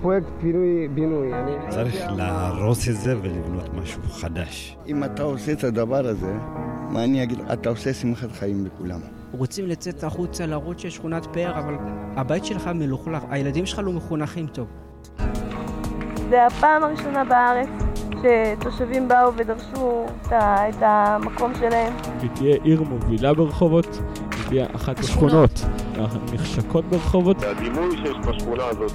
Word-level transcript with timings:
פרויקט 0.00 0.26
פינוי-בינוי. 0.40 1.30
צריך 1.68 1.96
להרוס 2.16 2.88
את 2.88 2.96
זה 2.96 3.16
ולבנות 3.22 3.74
משהו 3.74 4.02
חדש. 4.02 4.76
אם 4.86 5.04
אתה 5.04 5.22
עושה 5.22 5.52
את 5.52 5.64
הדבר 5.64 6.06
הזה, 6.06 6.32
מה 6.88 7.04
אני 7.04 7.22
אגיד? 7.22 7.40
אתה 7.52 7.68
עושה 7.68 7.94
שמחת 7.94 8.32
חיים 8.32 8.66
לכולם. 8.66 9.00
רוצים 9.32 9.66
לצאת 9.66 10.04
החוצה, 10.04 10.46
להראות 10.46 10.78
שיש 10.78 10.94
שכונת 10.94 11.26
פאר, 11.26 11.58
אבל 11.58 11.74
הבית 12.16 12.44
שלך 12.44 12.66
מלוכלך, 12.74 13.22
הילדים 13.30 13.66
שלך 13.66 13.78
לא 13.84 13.92
מחונכים 13.92 14.46
טוב. 14.46 14.68
זה 16.30 16.46
הפעם 16.46 16.84
הראשונה 16.84 17.24
בארץ 17.24 17.68
שתושבים 18.10 19.08
באו 19.08 19.34
ודרשו 19.36 20.06
את 20.28 20.76
המקום 20.80 21.52
שלהם. 21.54 21.92
היא 22.20 22.30
תהיה 22.34 22.56
עיר 22.62 22.82
מובילה 22.82 23.34
ברחובות, 23.34 24.00
היא 24.32 24.44
תהיה 24.48 24.66
אחת 24.74 24.98
השכונות 24.98 25.64
הנחשקות 25.97 26.85
ברחובות. 26.85 27.43
הדימוי 27.43 27.97
שיש 27.97 28.17
בשכונה 28.27 28.63
הזאת 28.65 28.91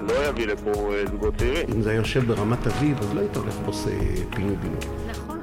לא 0.00 0.28
יביא 0.28 0.46
לפה 0.46 0.72
זוגות 1.10 1.34
צעירים. 1.36 1.66
אם 1.74 1.82
זה 1.82 1.90
היה 1.90 1.96
יושב 1.96 2.24
ברמת 2.24 2.66
אביב, 2.66 2.98
אז 2.98 3.14
לא 3.14 3.20
היית 3.20 3.36
הולך 3.36 3.54
ועושה 3.64 3.90
פינוי-בינוי. 4.30 4.78
נכון. 5.10 5.38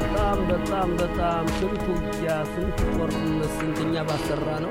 በጣም 0.00 0.38
በጣም 0.48 0.96
በጣም 0.96 1.48
ስንት 1.48 1.82
ውጊያ 1.88 2.44
ስንት 2.44 2.80
ጦርነት 2.80 3.50
ስንትኛ 3.60 4.04
ባሰራ 4.04 4.60
ነው። 4.60 4.70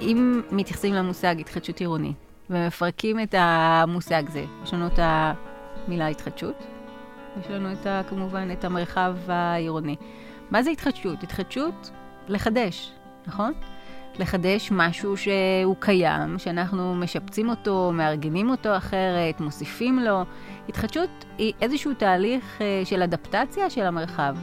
אם 0.00 0.40
מתייחסים 0.52 0.94
למושג 0.94 1.40
התחדשות 1.40 1.80
עירונית 1.80 2.16
ומפרקים 2.50 3.20
את 3.20 3.34
המושג 3.38 4.22
הזה, 4.28 4.44
יש 4.64 4.74
לנו 4.74 4.86
את 4.86 4.98
המילה 5.02 6.06
התחדשות, 6.06 6.66
יש 7.39 7.47
לנו 7.49 7.71
את 7.71 7.85
ה, 7.85 8.01
כמובן 8.09 8.47
את 8.51 8.63
המרחב 8.63 9.15
העירוני. 9.27 9.95
מה 10.51 10.63
זה 10.63 10.69
התחדשות? 10.69 11.23
התחדשות, 11.23 11.91
לחדש, 12.27 12.91
נכון? 13.27 13.53
לחדש 14.19 14.71
משהו 14.71 15.17
שהוא 15.17 15.75
קיים, 15.79 16.39
שאנחנו 16.39 16.95
משפצים 16.95 17.49
אותו, 17.49 17.91
מארגנים 17.93 18.49
אותו 18.49 18.77
אחרת, 18.77 19.39
מוסיפים 19.39 19.99
לו. 19.99 20.23
התחדשות 20.69 21.25
היא 21.37 21.53
איזשהו 21.61 21.93
תהליך 21.93 22.61
של 22.83 23.01
אדפטציה 23.01 23.69
של 23.69 23.85
המרחב. 23.85 24.35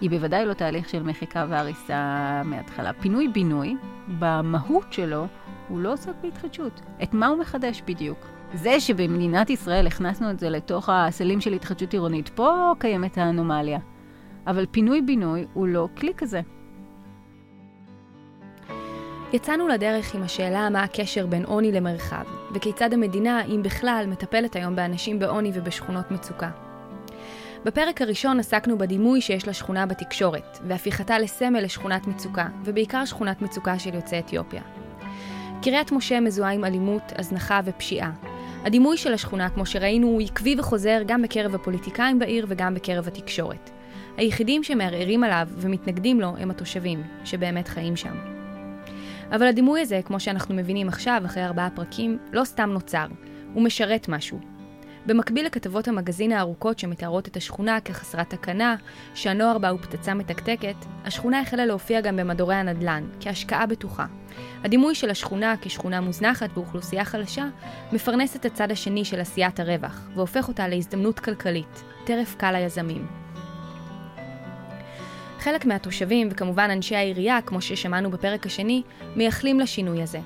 היא 0.00 0.10
בוודאי 0.10 0.46
לא 0.46 0.54
תהליך 0.54 0.88
של 0.88 1.02
מחיקה 1.02 1.46
והריסה 1.48 2.42
מההתחלה. 2.44 2.92
פינוי-בינוי, 2.92 3.76
במהות 4.18 4.92
שלו, 4.92 5.26
הוא 5.68 5.80
לא 5.80 5.92
עוסק 5.92 6.12
בהתחדשות. 6.22 6.80
את 7.02 7.14
מה 7.14 7.26
הוא 7.26 7.38
מחדש 7.38 7.82
בדיוק? 7.86 8.39
זה 8.54 8.80
שבמדינת 8.80 9.50
ישראל 9.50 9.86
הכנסנו 9.86 10.30
את 10.30 10.38
זה 10.38 10.50
לתוך 10.50 10.88
הסלים 10.92 11.40
של 11.40 11.52
התחדשות 11.52 11.92
עירונית, 11.92 12.28
פה 12.28 12.72
קיימת 12.78 13.18
האנומליה. 13.18 13.78
אבל 14.46 14.66
פינוי-בינוי 14.70 15.46
הוא 15.54 15.68
לא 15.68 15.88
כלי 15.96 16.12
כזה. 16.16 16.40
יצאנו 19.32 19.68
לדרך 19.68 20.14
עם 20.14 20.22
השאלה 20.22 20.70
מה 20.70 20.82
הקשר 20.82 21.26
בין 21.26 21.44
עוני 21.44 21.72
למרחב, 21.72 22.24
וכיצד 22.54 22.92
המדינה, 22.92 23.44
אם 23.44 23.62
בכלל, 23.62 24.04
מטפלת 24.08 24.56
היום 24.56 24.76
באנשים 24.76 25.18
בעוני 25.18 25.50
ובשכונות 25.54 26.10
מצוקה. 26.10 26.50
בפרק 27.64 28.02
הראשון 28.02 28.40
עסקנו 28.40 28.78
בדימוי 28.78 29.20
שיש 29.20 29.48
לשכונה 29.48 29.86
בתקשורת, 29.86 30.58
והפיכתה 30.66 31.18
לסמל 31.18 31.60
לשכונת 31.60 32.06
מצוקה, 32.06 32.46
ובעיקר 32.64 33.04
שכונת 33.04 33.42
מצוקה 33.42 33.78
של 33.78 33.94
יוצאי 33.94 34.18
אתיופיה. 34.18 34.62
קריית 35.62 35.92
משה 35.92 36.20
מזוהה 36.20 36.52
עם 36.52 36.64
אלימות, 36.64 37.12
הזנחה 37.18 37.60
ופשיעה. 37.64 38.29
הדימוי 38.64 38.96
של 38.96 39.12
השכונה, 39.12 39.50
כמו 39.50 39.66
שראינו, 39.66 40.06
הוא 40.06 40.20
עקבי 40.20 40.56
וחוזר 40.58 41.02
גם 41.06 41.22
בקרב 41.22 41.54
הפוליטיקאים 41.54 42.18
בעיר 42.18 42.46
וגם 42.48 42.74
בקרב 42.74 43.06
התקשורת. 43.06 43.70
היחידים 44.16 44.62
שמערערים 44.62 45.24
עליו 45.24 45.48
ומתנגדים 45.56 46.20
לו 46.20 46.36
הם 46.38 46.50
התושבים, 46.50 47.02
שבאמת 47.24 47.68
חיים 47.68 47.96
שם. 47.96 48.14
אבל 49.32 49.46
הדימוי 49.46 49.80
הזה, 49.80 50.00
כמו 50.04 50.20
שאנחנו 50.20 50.54
מבינים 50.54 50.88
עכשיו, 50.88 51.22
אחרי 51.26 51.44
ארבעה 51.44 51.70
פרקים, 51.70 52.18
לא 52.32 52.44
סתם 52.44 52.70
נוצר. 52.70 53.06
הוא 53.54 53.62
משרת 53.62 54.08
משהו. 54.08 54.49
במקביל 55.06 55.46
לכתבות 55.46 55.88
המגזין 55.88 56.32
הארוכות 56.32 56.78
שמתארות 56.78 57.28
את 57.28 57.36
השכונה 57.36 57.80
כחסרת 57.80 58.30
תקנה, 58.30 58.76
שהנוער 59.14 59.58
בה 59.58 59.68
הוא 59.68 59.80
פצצה 59.80 60.14
מתקתקת, 60.14 60.74
השכונה 61.04 61.40
החלה 61.40 61.66
להופיע 61.66 62.00
גם 62.00 62.16
במדורי 62.16 62.54
הנדל"ן, 62.54 63.04
כהשקעה 63.20 63.66
בטוחה. 63.66 64.06
הדימוי 64.64 64.94
של 64.94 65.10
השכונה 65.10 65.54
כשכונה 65.60 66.00
מוזנחת 66.00 66.50
באוכלוסייה 66.54 67.04
חלשה, 67.04 67.46
מפרנס 67.92 68.36
את 68.36 68.44
הצד 68.44 68.70
השני 68.70 69.04
של 69.04 69.20
עשיית 69.20 69.60
הרווח, 69.60 70.08
והופך 70.14 70.48
אותה 70.48 70.68
להזדמנות 70.68 71.20
כלכלית, 71.20 71.82
טרף 72.04 72.34
קל 72.34 72.52
ליזמים. 72.52 73.06
חלק 75.38 75.64
מהתושבים, 75.64 76.28
וכמובן 76.30 76.68
אנשי 76.70 76.96
העירייה, 76.96 77.42
כמו 77.42 77.60
ששמענו 77.60 78.10
בפרק 78.10 78.46
השני, 78.46 78.82
מייחלים 79.16 79.60
לשינוי 79.60 80.02
הזה. 80.02 80.18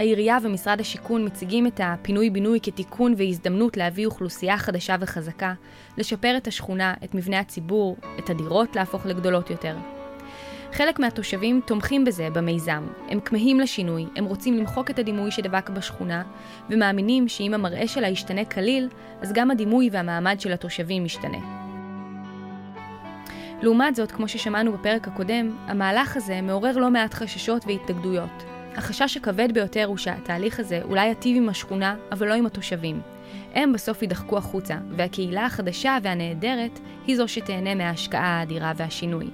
העירייה 0.00 0.38
ומשרד 0.42 0.80
השיכון 0.80 1.24
מציגים 1.24 1.66
את 1.66 1.80
הפינוי-בינוי 1.84 2.58
כתיקון 2.62 3.14
והזדמנות 3.16 3.76
להביא 3.76 4.06
אוכלוסייה 4.06 4.58
חדשה 4.58 4.96
וחזקה, 5.00 5.52
לשפר 5.98 6.36
את 6.36 6.46
השכונה, 6.46 6.94
את 7.04 7.14
מבנה 7.14 7.40
הציבור, 7.40 7.96
את 8.18 8.30
הדירות 8.30 8.76
להפוך 8.76 9.06
לגדולות 9.06 9.50
יותר. 9.50 9.76
חלק 10.72 10.98
מהתושבים 10.98 11.60
תומכים 11.66 12.04
בזה 12.04 12.28
במיזם, 12.32 12.86
הם 13.08 13.20
כמהים 13.20 13.60
לשינוי, 13.60 14.06
הם 14.16 14.24
רוצים 14.24 14.58
למחוק 14.58 14.90
את 14.90 14.98
הדימוי 14.98 15.30
שדבק 15.30 15.70
בשכונה, 15.70 16.22
ומאמינים 16.70 17.28
שאם 17.28 17.54
המראה 17.54 17.88
שלה 17.88 18.08
ישתנה 18.08 18.44
כליל, 18.44 18.88
אז 19.20 19.32
גם 19.32 19.50
הדימוי 19.50 19.88
והמעמד 19.92 20.40
של 20.40 20.52
התושבים 20.52 21.06
ישתנה. 21.06 21.38
לעומת 23.62 23.94
זאת, 23.94 24.12
כמו 24.12 24.28
ששמענו 24.28 24.72
בפרק 24.72 25.08
הקודם, 25.08 25.56
המהלך 25.66 26.16
הזה 26.16 26.40
מעורר 26.40 26.76
לא 26.76 26.90
מעט 26.90 27.14
חששות 27.14 27.64
והתנגדויות. 27.66 28.59
החשש 28.76 29.16
הכבד 29.16 29.54
ביותר 29.54 29.84
הוא 29.84 29.96
שהתהליך 29.96 30.60
הזה 30.60 30.80
אולי 30.82 31.08
יטיב 31.08 31.36
עם 31.36 31.48
השכונה, 31.48 31.96
אבל 32.12 32.28
לא 32.28 32.34
עם 32.34 32.46
התושבים. 32.46 33.00
הם 33.54 33.72
בסוף 33.72 34.02
יידחקו 34.02 34.38
החוצה, 34.38 34.76
והקהילה 34.96 35.46
החדשה 35.46 35.98
והנהדרת 36.02 36.80
היא 37.06 37.16
זו 37.16 37.28
שתהנה 37.28 37.74
מההשקעה 37.74 38.38
האדירה 38.38 38.72
והשינוי. 38.76 39.26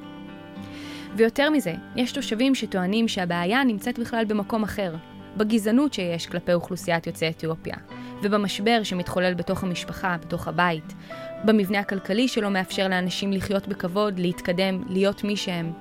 ויותר 1.16 1.50
מזה, 1.50 1.74
יש 1.96 2.12
תושבים 2.12 2.54
שטוענים 2.54 3.08
שהבעיה 3.08 3.64
נמצאת 3.64 3.98
בכלל 3.98 4.24
במקום 4.24 4.62
אחר, 4.62 4.94
בגזענות 5.36 5.94
שיש 5.94 6.26
כלפי 6.26 6.52
אוכלוסיית 6.52 7.06
יוצאי 7.06 7.28
אתיופיה, 7.28 7.76
ובמשבר 8.22 8.80
שמתחולל 8.82 9.34
בתוך 9.34 9.62
המשפחה, 9.62 10.16
בתוך 10.20 10.48
הבית, 10.48 10.94
במבנה 11.44 11.78
הכלכלי 11.78 12.28
שלא 12.28 12.50
מאפשר 12.50 12.88
לאנשים 12.88 13.32
לחיות 13.32 13.68
בכבוד, 13.68 14.18
להתקדם, 14.18 14.82
להיות 14.88 15.24
מי 15.24 15.36
שהם. 15.36 15.72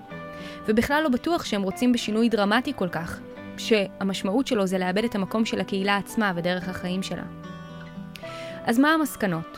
ובכלל 0.67 1.03
לא 1.03 1.09
בטוח 1.09 1.45
שהם 1.45 1.61
רוצים 1.61 1.91
בשינוי 1.91 2.29
דרמטי 2.29 2.73
כל 2.75 2.89
כך, 2.89 3.19
שהמשמעות 3.57 4.47
שלו 4.47 4.67
זה 4.67 4.77
לאבד 4.77 5.03
את 5.03 5.15
המקום 5.15 5.45
של 5.45 5.59
הקהילה 5.59 5.97
עצמה 5.97 6.31
ודרך 6.35 6.69
החיים 6.69 7.03
שלה. 7.03 7.23
אז 8.65 8.79
מה 8.79 8.93
המסקנות? 8.93 9.57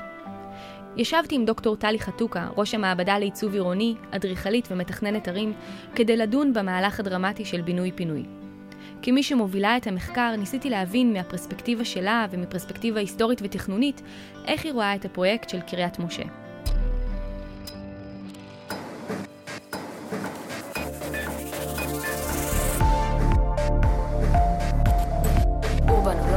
ישבתי 0.97 1.35
עם 1.35 1.45
דוקטור 1.45 1.75
טלי 1.75 1.99
חתוקה, 1.99 2.47
ראש 2.57 2.73
המעבדה 2.73 3.19
לעיצוב 3.19 3.53
עירוני, 3.53 3.95
אדריכלית 4.11 4.67
ומתכננת 4.71 5.27
ערים, 5.27 5.53
כדי 5.95 6.17
לדון 6.17 6.53
במהלך 6.53 6.99
הדרמטי 6.99 7.45
של 7.45 7.61
בינוי-פינוי. 7.61 8.23
כמי 9.01 9.23
שמובילה 9.23 9.77
את 9.77 9.87
המחקר, 9.87 10.35
ניסיתי 10.37 10.69
להבין 10.69 11.13
מהפרספקטיבה 11.13 11.85
שלה 11.85 12.25
ומפרספקטיבה 12.31 12.99
היסטורית 12.99 13.39
ותכנונית, 13.43 14.01
איך 14.45 14.65
היא 14.65 14.73
רואה 14.73 14.95
את 14.95 15.05
הפרויקט 15.05 15.49
של 15.49 15.61
קריית 15.61 15.99
משה. 15.99 16.23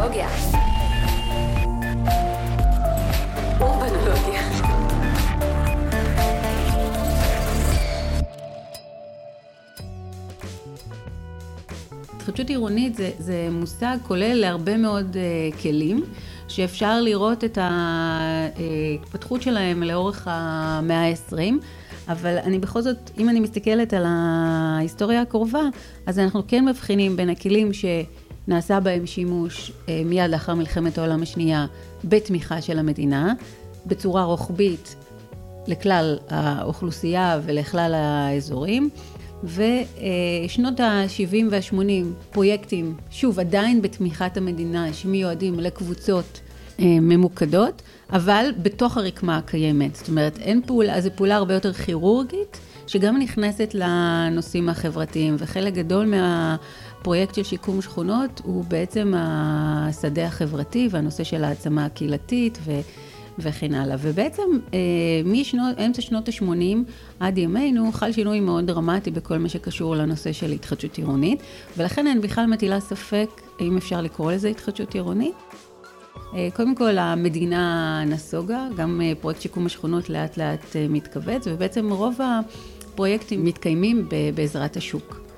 אורבנולוגיה. 0.00 0.28
התחדשות 12.14 12.48
עירונית 12.48 12.94
זה, 12.94 13.10
זה 13.18 13.48
מושג 13.50 13.96
כולל 14.02 14.34
להרבה 14.34 14.76
מאוד 14.76 15.16
uh, 15.16 15.62
כלים, 15.62 16.04
שאפשר 16.48 17.00
לראות 17.00 17.44
את 17.44 17.58
ההתפתחות 17.60 19.42
שלהם 19.42 19.82
לאורך 19.82 20.28
המאה 20.30 21.08
ה-20, 21.08 21.34
אבל 22.08 22.38
אני 22.38 22.58
בכל 22.58 22.82
זאת, 22.82 23.10
אם 23.18 23.28
אני 23.28 23.40
מסתכלת 23.40 23.92
על 23.92 24.04
ההיסטוריה 24.06 25.22
הקרובה, 25.22 25.62
אז 26.06 26.18
אנחנו 26.18 26.42
כן 26.48 26.64
מבחינים 26.68 27.16
בין 27.16 27.30
הכלים 27.30 27.72
שנעשה 28.50 28.80
בהם 28.80 29.06
שימוש 29.06 29.70
uh, 29.70 29.90
מיד 30.04 30.30
לאחר 30.30 30.54
מלחמת 30.54 30.98
העולם 30.98 31.22
השנייה 31.22 31.66
בתמיכה 32.04 32.60
של 32.62 32.78
המדינה, 32.78 33.32
בצורה 33.86 34.24
רוחבית 34.24 34.96
לכלל 35.66 36.18
האוכלוסייה 36.28 37.40
ולכלל 37.44 37.94
האזורים. 37.94 38.90
ושנות 39.44 40.80
ה-70 40.80 41.44
וה-80 41.50 42.30
פרויקטים, 42.30 42.96
שוב 43.10 43.40
עדיין 43.40 43.82
בתמיכת 43.82 44.36
המדינה 44.36 44.92
שמיועדים 44.92 45.60
לקבוצות 45.60 46.40
ממוקדות, 46.78 47.82
אבל 48.12 48.50
בתוך 48.62 48.96
הרקמה 48.96 49.36
הקיימת. 49.36 49.96
זאת 49.96 50.08
אומרת, 50.08 50.38
אין 50.38 50.62
פעולה, 50.66 51.00
זו 51.00 51.10
פעולה 51.16 51.36
הרבה 51.36 51.54
יותר 51.54 51.72
כירורגית, 51.72 52.60
שגם 52.86 53.18
נכנסת 53.18 53.74
לנושאים 53.74 54.68
החברתיים, 54.68 55.36
וחלק 55.38 55.74
גדול 55.74 56.14
מהפרויקט 57.00 57.34
של 57.34 57.42
שיקום 57.42 57.82
שכונות 57.82 58.40
הוא 58.44 58.64
בעצם 58.64 59.12
השדה 59.16 60.26
החברתי 60.26 60.88
והנושא 60.90 61.24
של 61.24 61.44
העצמה 61.44 61.84
הקהילתית 61.84 62.58
ו... 62.64 62.80
וכן 63.38 63.74
הלאה. 63.74 63.96
ובעצם 64.00 64.42
אה, 64.74 64.78
מאמצע 65.24 66.02
שנות 66.02 66.28
ה-80 66.28 66.76
עד 67.20 67.38
ימינו 67.38 67.92
חל 67.92 68.12
שינוי 68.12 68.40
מאוד 68.40 68.66
דרמטי 68.66 69.10
בכל 69.10 69.38
מה 69.38 69.48
שקשור 69.48 69.96
לנושא 69.96 70.32
של 70.32 70.50
התחדשות 70.50 70.96
עירונית, 70.98 71.42
ולכן 71.76 72.06
אני 72.06 72.20
בכלל 72.20 72.46
מטילה 72.46 72.80
ספק 72.80 73.28
האם 73.60 73.76
אפשר 73.76 74.00
לקרוא 74.00 74.32
לזה 74.32 74.48
התחדשות 74.48 74.94
עירונית. 74.94 75.34
אה, 76.34 76.48
קודם 76.54 76.74
כל 76.74 76.98
המדינה 76.98 78.02
נסוגה, 78.06 78.66
גם 78.76 79.00
אה, 79.04 79.12
פרויקט 79.20 79.40
שיקום 79.40 79.66
השכונות 79.66 80.10
לאט 80.10 80.36
לאט 80.36 80.76
מתכווץ, 80.90 81.46
ובעצם 81.46 81.92
רוב 81.92 82.18
הפרויקטים 82.20 83.44
מתקיימים 83.44 84.08
בעזרת 84.34 84.76
השוק. 84.76 85.29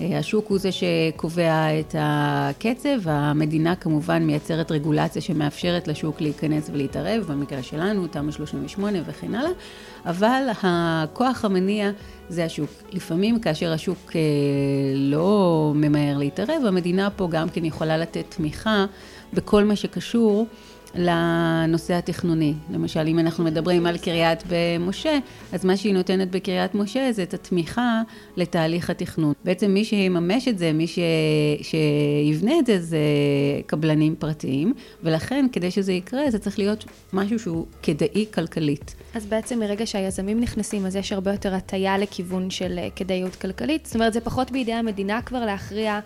אה, 0.00 0.18
השוק 0.18 0.48
הוא 0.48 0.58
זה 0.58 0.70
שקובע 0.72 1.80
את 1.80 1.94
הקצב, 1.98 2.88
והמדינה 3.00 3.76
כמובן 3.76 4.22
מייצרת 4.22 4.72
רגולציה 4.72 5.22
שמאפשרת 5.22 5.88
לשוק 5.88 6.20
להיכנס 6.20 6.70
ולהתערב, 6.72 7.24
במקרה 7.28 7.62
שלנו, 7.62 8.06
תמ"א 8.06 8.32
38 8.32 8.98
וכן 9.06 9.34
הלאה, 9.34 9.50
אבל 10.06 10.42
הכוח 10.62 11.44
המניע 11.44 11.90
זה 12.28 12.44
השוק. 12.44 12.70
לפעמים 12.92 13.40
כאשר 13.40 13.72
השוק 13.72 13.98
אה, 14.14 14.20
לא 14.94 15.72
ממהר 15.74 16.18
להתערב, 16.18 16.62
המדינה 16.66 17.10
פה 17.10 17.28
גם 17.30 17.48
כן 17.48 17.64
יכולה 17.64 17.96
לתת 17.98 18.24
תמיכה 18.28 18.86
בכל 19.32 19.64
מה 19.64 19.76
שקשור 19.76 20.46
לנושא 20.96 21.94
התכנוני. 21.94 22.54
למשל, 22.70 23.06
אם 23.06 23.18
אנחנו 23.18 23.44
מדברים 23.44 23.86
על 23.86 23.98
קריית 23.98 24.42
במשה, 24.48 25.18
אז 25.52 25.64
מה 25.64 25.76
שהיא 25.76 25.94
נותנת 25.94 26.30
בקריית 26.30 26.74
משה 26.74 27.12
זה 27.12 27.22
את 27.22 27.34
התמיכה 27.34 28.02
לתהליך 28.36 28.90
התכנון. 28.90 29.32
בעצם 29.44 29.70
מי 29.70 29.84
שיממש 29.84 30.48
את 30.48 30.58
זה, 30.58 30.72
מי 30.72 30.86
ש... 30.86 30.98
שיבנה 31.62 32.58
את 32.58 32.66
זה, 32.66 32.80
זה 32.80 32.98
קבלנים 33.66 34.14
פרטיים, 34.18 34.74
ולכן 35.02 35.46
כדי 35.52 35.70
שזה 35.70 35.92
יקרה, 35.92 36.30
זה 36.30 36.38
צריך 36.38 36.58
להיות 36.58 36.84
משהו 37.12 37.38
שהוא 37.38 37.66
כדאי 37.82 38.26
כלכלית. 38.34 38.94
אז 39.14 39.26
בעצם 39.26 39.60
מרגע 39.60 39.86
שהיזמים 39.86 40.40
נכנסים, 40.40 40.86
אז 40.86 40.96
יש 40.96 41.12
הרבה 41.12 41.30
יותר 41.30 41.54
הטיה 41.54 41.98
לכיוון 41.98 42.50
של 42.50 42.78
כדאיות 42.96 43.36
כלכלית? 43.36 43.86
זאת 43.86 43.94
אומרת, 43.94 44.12
זה 44.12 44.20
פחות 44.20 44.50
בידי 44.50 44.72
המדינה 44.72 45.22
כבר 45.22 45.44
להכריע... 45.44 46.00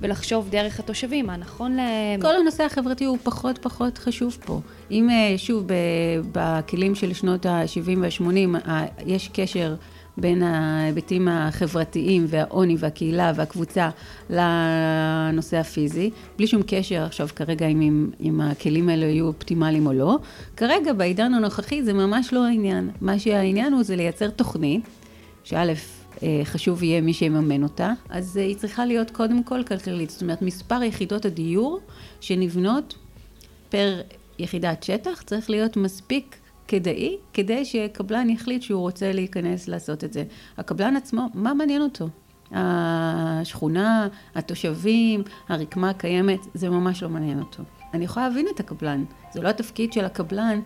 ולחשוב 0.00 0.48
דרך 0.50 0.80
התושבים, 0.80 1.26
מה 1.26 1.36
נכון 1.36 1.72
להם. 1.72 2.20
כל 2.20 2.36
הנושא 2.36 2.64
החברתי 2.64 3.04
הוא 3.04 3.18
פחות 3.22 3.58
פחות 3.58 3.98
חשוב 3.98 4.38
פה. 4.46 4.60
אם 4.90 5.10
אה, 5.10 5.38
שוב, 5.38 5.66
בכלים 6.32 6.94
של 6.94 7.12
שנות 7.12 7.46
ה-70 7.46 7.98
וה-80 7.98 8.68
יש 9.06 9.30
קשר 9.32 9.74
בין 10.16 10.42
ההיבטים 10.42 11.28
החברתיים 11.28 12.24
והעוני 12.28 12.76
והקהילה 12.78 13.32
והקבוצה 13.34 13.90
לנושא 14.30 15.56
הפיזי, 15.56 16.10
בלי 16.36 16.46
שום 16.46 16.62
קשר 16.66 17.02
עכשיו 17.02 17.28
כרגע 17.36 17.66
אם, 17.66 17.80
אם, 17.80 18.10
אם 18.20 18.40
הכלים 18.40 18.88
האלה 18.88 19.06
יהיו 19.06 19.26
אופטימליים 19.26 19.86
או 19.86 19.92
לא. 19.92 20.18
כרגע 20.56 20.92
בעידן 20.92 21.34
הנוכחי 21.34 21.82
זה 21.82 21.92
ממש 21.92 22.32
לא 22.32 22.44
העניין. 22.46 22.90
מה 23.00 23.18
שהעניין 23.18 23.72
הוא 23.72 23.82
זה 23.82 23.96
לייצר 23.96 24.30
תוכנית, 24.30 24.82
שא', 25.44 25.72
חשוב 26.44 26.82
יהיה 26.82 27.00
מי 27.00 27.12
שיממן 27.12 27.62
אותה, 27.62 27.92
אז 28.08 28.38
אה, 28.38 28.42
היא 28.42 28.56
צריכה 28.56 28.86
להיות 28.86 29.10
קודם 29.10 29.42
כל 29.42 29.62
כלכלית. 29.62 30.10
זאת 30.10 30.22
אומרת, 30.22 30.42
מספר 30.42 30.82
יחידות 30.82 31.24
הדיור 31.24 31.80
שנבנות 32.20 32.94
פר 33.68 34.00
יחידת 34.38 34.82
שטח 34.82 35.22
צריך 35.22 35.50
להיות 35.50 35.76
מספיק 35.76 36.36
כדאי, 36.68 37.16
כדי 37.32 37.64
שקבלן 37.64 38.30
יחליט 38.30 38.62
שהוא 38.62 38.80
רוצה 38.80 39.12
להיכנס 39.12 39.68
לעשות 39.68 40.04
את 40.04 40.12
זה. 40.12 40.24
הקבלן 40.58 40.96
עצמו, 40.96 41.28
מה 41.34 41.54
מעניין 41.54 41.82
אותו? 41.82 42.08
השכונה, 42.50 44.08
התושבים, 44.34 45.22
הרקמה 45.48 45.90
הקיימת, 45.90 46.40
זה 46.54 46.70
ממש 46.70 47.02
לא 47.02 47.08
מעניין 47.08 47.40
אותו. 47.40 47.62
אני 47.94 48.04
יכולה 48.04 48.28
להבין 48.28 48.46
את 48.54 48.60
הקבלן, 48.60 49.04
זה 49.32 49.40
לא 49.40 49.48
התפקיד 49.48 49.92
של 49.92 50.04
הקבלן 50.04 50.60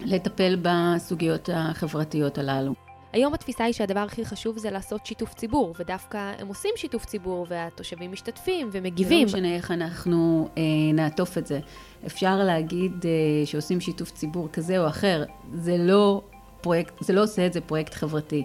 לטפל 0.00 0.56
בסוגיות 0.62 1.48
החברתיות 1.52 2.38
הללו. 2.38 2.85
היום 3.16 3.34
התפיסה 3.34 3.64
היא 3.64 3.72
שהדבר 3.72 4.00
הכי 4.00 4.24
חשוב 4.24 4.58
זה 4.58 4.70
לעשות 4.70 5.06
שיתוף 5.06 5.34
ציבור, 5.34 5.74
ודווקא 5.78 6.32
הם 6.38 6.48
עושים 6.48 6.70
שיתוף 6.76 7.04
ציבור, 7.04 7.46
והתושבים 7.48 8.12
משתתפים 8.12 8.68
ומגיבים. 8.72 9.28
זה 9.28 9.36
לא 9.36 9.42
משנה 9.42 9.56
איך 9.56 9.70
אנחנו 9.70 10.48
אה, 10.58 10.62
נעטוף 10.94 11.38
את 11.38 11.46
זה. 11.46 11.60
אפשר 12.06 12.36
להגיד 12.36 12.92
אה, 13.04 13.46
שעושים 13.46 13.80
שיתוף 13.80 14.10
ציבור 14.10 14.48
כזה 14.52 14.78
או 14.78 14.88
אחר, 14.88 15.24
זה 15.54 15.76
לא 15.78 16.22
פרויקט, 16.60 16.94
זה 17.00 17.12
לא 17.12 17.22
עושה 17.22 17.46
את 17.46 17.52
זה 17.52 17.60
פרויקט 17.60 17.94
חברתי. 17.94 18.44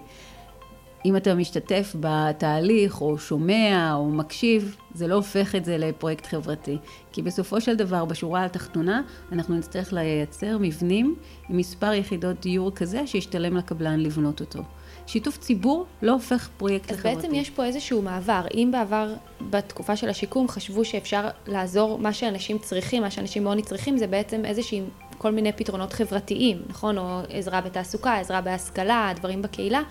אם 1.06 1.18
אתה 1.18 1.36
משתתף 1.36 1.96
בתהליך, 2.00 3.02
או 3.02 3.18
שומע, 3.18 3.94
או 3.94 4.10
מקשיב, 4.10 4.76
זה 4.94 5.08
לא 5.08 5.16
הופך 5.16 5.56
את 5.56 5.66
זה 5.66 5.78
לפרויקט 5.78 6.26
חברתי. 6.26 6.78
כי 7.12 7.22
בסופו 7.22 7.62
של 7.62 7.76
דבר, 7.76 8.06
בשורה 8.06 8.46
התחתונה, 8.46 9.02
אנחנו 9.32 9.56
נצטרך 9.56 9.94
לייצר 9.94 10.58
מבנים 10.58 11.16
עם 11.50 11.58
מספר 11.58 11.94
יחידות 11.94 12.42
דיור 12.42 12.72
כזה, 12.72 13.08
שישתלם 13.08 13.58
לקבלן 13.58 14.00
לבנות 14.00 14.40
אותו. 14.40 14.60
שיתוף 15.08 15.38
ציבור 15.38 15.86
לא 16.02 16.12
הופך 16.12 16.50
פרויקט 16.58 16.92
אז 16.92 16.98
לחברתי. 16.98 17.16
אז 17.18 17.24
בעצם 17.24 17.36
יש 17.36 17.50
פה 17.50 17.66
איזשהו 17.66 18.02
מעבר. 18.02 18.42
אם 18.54 18.70
בעבר, 18.72 19.14
בתקופה 19.50 19.96
של 19.96 20.10
השיקום, 20.10 20.48
חשבו 20.48 20.86
שאפשר 20.86 21.28
לעזור, 21.48 22.00
מה 22.00 22.14
שאנשים 22.14 22.58
צריכים, 22.58 23.04
מה 23.04 23.12
שאנשים 23.12 23.44
בעוני 23.44 23.62
צריכים, 23.62 23.98
זה 23.98 24.08
בעצם 24.08 24.46
איזושהי, 24.46 24.82
כל 25.18 25.32
מיני 25.32 25.52
פתרונות 25.52 25.94
חברתיים, 25.94 26.62
נכון? 26.68 26.98
או 26.98 27.20
עזרה 27.30 27.62
בתעסוקה, 27.62 28.18
עזרה 28.18 28.42
בהשכלה, 28.42 29.12
דברים 29.16 29.42
בקהילה. 29.42 29.82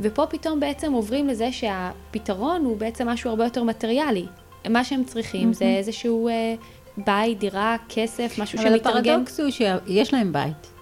ופה 0.00 0.26
פתאום 0.26 0.60
בעצם 0.60 0.92
עוברים 0.92 1.26
לזה 1.26 1.52
שהפתרון 1.52 2.64
הוא 2.64 2.76
בעצם 2.76 3.08
משהו 3.08 3.30
הרבה 3.30 3.44
יותר 3.44 3.64
מטריאלי. 3.64 4.26
מה 4.70 4.84
שהם 4.84 5.04
צריכים 5.04 5.50
mm-hmm. 5.50 5.54
זה 5.54 5.64
איזשהו 5.64 6.28
אה, 6.28 6.54
בית, 6.96 7.38
דירה, 7.38 7.76
כסף, 7.88 8.38
משהו 8.38 8.58
שמתרגם. 8.58 8.90
אבל 8.90 8.98
הפרדוקס 8.98 9.40
הוא 9.40 9.50
שיש 9.50 10.14
להם 10.14 10.32
בית, 10.32 10.72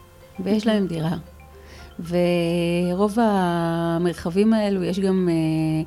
ויש 0.40 0.62
mm-hmm. 0.62 0.66
להם 0.66 0.86
דירה. 0.86 1.16
ורוב 2.08 3.18
המרחבים 3.20 4.52
האלו 4.52 4.84
יש 4.84 5.00
גם 5.00 5.28
אה, 5.28 5.82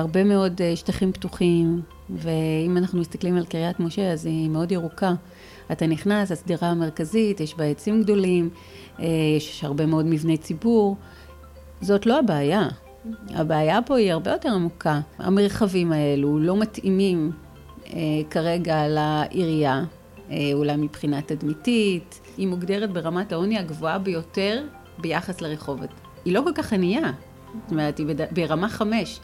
הרבה 0.00 0.24
מאוד 0.24 0.60
אה, 0.62 0.76
שטחים 0.76 1.12
פתוחים, 1.12 1.80
ואם 2.10 2.76
אנחנו 2.76 3.00
מסתכלים 3.00 3.36
על 3.36 3.46
קריית 3.46 3.80
משה, 3.80 4.12
אז 4.12 4.26
היא 4.26 4.50
מאוד 4.50 4.72
ירוקה. 4.72 5.14
אתה 5.72 5.86
נכנס, 5.86 6.32
הסדירה 6.32 6.68
המרכזית, 6.68 7.40
יש 7.40 7.54
בה 7.56 7.64
עצים 7.64 8.02
גדולים, 8.02 8.50
אה, 9.00 9.06
יש 9.36 9.64
הרבה 9.64 9.86
מאוד 9.86 10.06
מבני 10.06 10.36
ציבור. 10.36 10.96
זאת 11.86 12.06
לא 12.06 12.18
הבעיה. 12.18 12.68
הבעיה 13.28 13.82
פה 13.82 13.96
היא 13.96 14.12
הרבה 14.12 14.30
יותר 14.30 14.48
עמוקה. 14.48 15.00
המרחבים 15.18 15.92
האלו 15.92 16.38
לא 16.38 16.56
מתאימים 16.56 17.32
אה, 17.86 18.00
כרגע 18.30 18.88
לעירייה, 18.88 19.84
אה, 20.30 20.36
אולי 20.52 20.76
מבחינה 20.76 21.22
תדמיתית. 21.22 22.20
היא 22.36 22.48
מוגדרת 22.48 22.92
ברמת 22.92 23.32
העוני 23.32 23.58
הגבוהה 23.58 23.98
ביותר 23.98 24.62
ביחס 24.98 25.40
לרחובות. 25.40 25.90
היא 26.24 26.34
לא 26.34 26.42
כל 26.44 26.52
כך 26.54 26.72
ענייה, 26.72 27.12
זאת 27.62 27.70
אומרת, 27.70 27.98
היא. 27.98 28.06
ברמה 28.30 28.68
חמש. 28.68 29.20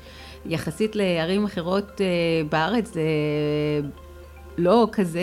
יחסית 0.47 0.97
לערים 0.97 1.45
אחרות 1.45 2.01
אה, 2.01 2.07
בארץ 2.51 2.93
זה 2.93 3.03
לא 4.59 4.89
כזה 4.93 5.23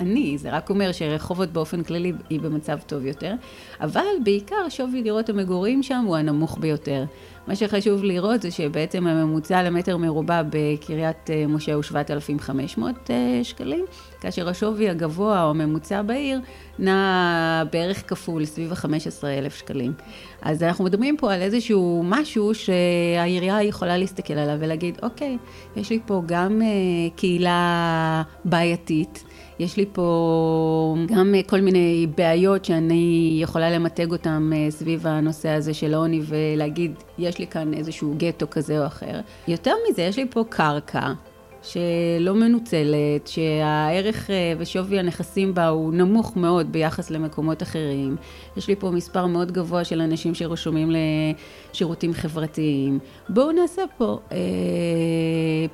עני, 0.00 0.38
זה 0.38 0.50
רק 0.50 0.70
אומר 0.70 0.92
שרחובות 0.92 1.50
באופן 1.50 1.82
כללי 1.82 2.12
היא 2.30 2.40
במצב 2.40 2.78
טוב 2.86 3.06
יותר, 3.06 3.34
אבל 3.80 4.04
בעיקר 4.24 4.68
שווי 4.68 5.02
דירות 5.02 5.28
המגורים 5.28 5.82
שם 5.82 6.04
הוא 6.06 6.16
הנמוך 6.16 6.58
ביותר. 6.60 7.04
מה 7.46 7.56
שחשוב 7.56 8.04
לראות 8.04 8.42
זה 8.42 8.50
שבעצם 8.50 9.06
הממוצע 9.06 9.62
למטר 9.62 9.96
מרובע 9.96 10.42
בקריית 10.50 11.30
אה, 11.30 11.46
משה 11.48 11.74
הוא 11.74 11.82
7,500 11.82 13.10
אה, 13.10 13.40
שקלים, 13.42 13.84
כאשר 14.20 14.48
השווי 14.48 14.88
הגבוה 14.88 15.42
או 15.44 15.50
הממוצע 15.50 16.02
בעיר 16.02 16.40
נע 16.78 17.62
בערך 17.72 18.10
כפול, 18.10 18.44
סביב 18.44 18.72
ה-15,000 18.72 19.50
שקלים. 19.50 19.92
אז 20.42 20.62
אנחנו 20.62 20.84
מדברים 20.84 21.16
פה 21.16 21.34
על 21.34 21.42
איזשהו 21.42 22.02
משהו 22.04 22.52
שהעירייה 22.54 23.62
יכולה 23.62 23.98
להסתכל 23.98 24.34
עליו 24.34 24.56
ולהגיד, 24.60 24.98
אוקיי, 25.02 25.38
יש 25.76 25.90
לי 25.90 26.00
פה 26.06 26.22
גם 26.26 26.62
אה, 26.62 26.66
קהילה 27.16 28.22
בעייתית. 28.44 29.24
יש 29.58 29.76
לי 29.76 29.86
פה 29.92 30.96
גם 31.06 31.34
כל 31.46 31.60
מיני 31.60 32.06
בעיות 32.16 32.64
שאני 32.64 33.38
יכולה 33.42 33.70
למתג 33.70 34.12
אותן 34.12 34.50
אה, 34.52 34.70
סביב 34.70 35.06
הנושא 35.06 35.48
הזה 35.48 35.74
של 35.74 35.94
עוני 35.94 36.20
ולהגיד, 36.26 36.92
יש 37.18 37.38
לי 37.38 37.46
כאן 37.46 37.74
איזשהו 37.74 38.14
גטו 38.16 38.50
כזה 38.50 38.80
או 38.80 38.86
אחר. 38.86 39.20
יותר 39.48 39.72
מזה, 39.90 40.02
יש 40.02 40.16
לי 40.16 40.26
פה 40.30 40.44
קרקע 40.48 41.12
שלא 41.66 42.34
מנוצלת, 42.34 43.26
שהערך 43.26 44.30
אה, 44.30 44.52
ושווי 44.58 44.98
הנכסים 44.98 45.54
בה 45.54 45.68
הוא 45.68 45.92
נמוך 45.92 46.36
מאוד 46.36 46.72
ביחס 46.72 47.10
למקומות 47.10 47.62
אחרים. 47.62 48.16
יש 48.56 48.68
לי 48.68 48.76
פה 48.76 48.90
מספר 48.90 49.26
מאוד 49.26 49.52
גבוה 49.52 49.84
של 49.84 50.00
אנשים 50.00 50.34
שרשומים 50.34 50.90
לשירותים 50.90 52.14
חברתיים. 52.14 52.98
בואו 53.28 53.52
נעשה 53.52 53.82
פה 53.98 54.18
אה, 54.32 54.38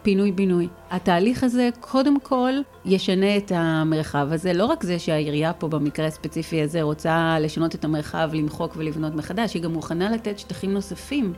פינוי-בינוי. 0.02 0.68
התהליך 0.90 1.44
הזה 1.44 1.68
קודם 1.80 2.20
כל 2.20 2.52
ישנה 2.84 3.36
את 3.36 3.52
המרחב 3.54 4.28
הזה. 4.30 4.52
לא 4.52 4.66
רק 4.66 4.82
זה 4.82 4.98
שהעירייה 4.98 5.52
פה 5.52 5.68
במקרה 5.68 6.06
הספציפי 6.06 6.62
הזה 6.62 6.82
רוצה 6.82 7.36
לשנות 7.40 7.74
את 7.74 7.84
המרחב, 7.84 8.30
למחוק 8.32 8.72
ולבנות 8.76 9.14
מחדש, 9.14 9.54
היא 9.54 9.62
גם 9.62 9.72
מוכנה 9.72 10.10
לתת 10.10 10.38
שטחים 10.38 10.72
נוספים. 10.72 11.32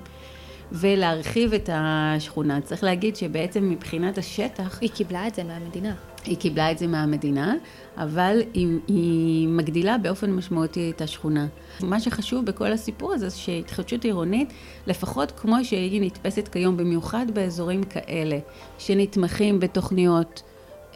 ולהרחיב 0.72 1.54
את 1.54 1.70
השכונה. 1.72 2.60
צריך 2.60 2.84
להגיד 2.84 3.16
שבעצם 3.16 3.70
מבחינת 3.70 4.18
השטח... 4.18 4.78
היא 4.80 4.90
קיבלה 4.90 5.26
את 5.26 5.34
זה 5.34 5.44
מהמדינה. 5.44 5.94
היא 6.24 6.36
קיבלה 6.36 6.70
את 6.70 6.78
זה 6.78 6.86
מהמדינה, 6.86 7.54
אבל 7.96 8.42
היא, 8.54 8.68
היא 8.88 9.48
מגדילה 9.48 9.98
באופן 9.98 10.30
משמעותי 10.30 10.92
את 10.96 11.00
השכונה. 11.00 11.46
מה 11.80 12.00
שחשוב 12.00 12.44
בכל 12.44 12.72
הסיפור 12.72 13.12
הזה, 13.12 13.28
זה 13.28 13.36
שהתחדשות 13.36 14.04
עירונית, 14.04 14.52
לפחות 14.86 15.32
כמו 15.36 15.64
שהיא 15.64 16.02
נתפסת 16.02 16.48
כיום, 16.48 16.76
במיוחד 16.76 17.26
באזורים 17.34 17.82
כאלה, 17.82 18.38
שנתמכים 18.78 19.60
בתוכניות 19.60 20.42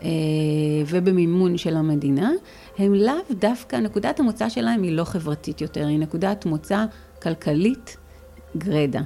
אה, 0.02 0.08
ובמימון 0.86 1.56
של 1.56 1.76
המדינה, 1.76 2.30
הם 2.78 2.94
לאו 2.94 3.14
דווקא, 3.30 3.76
נקודת 3.76 4.20
המוצא 4.20 4.48
שלהם 4.48 4.82
היא 4.82 4.92
לא 4.92 5.04
חברתית 5.04 5.60
יותר, 5.60 5.86
היא 5.86 5.98
נקודת 5.98 6.46
מוצא 6.46 6.84
כלכלית 7.22 7.96
גרידא. 8.56 9.00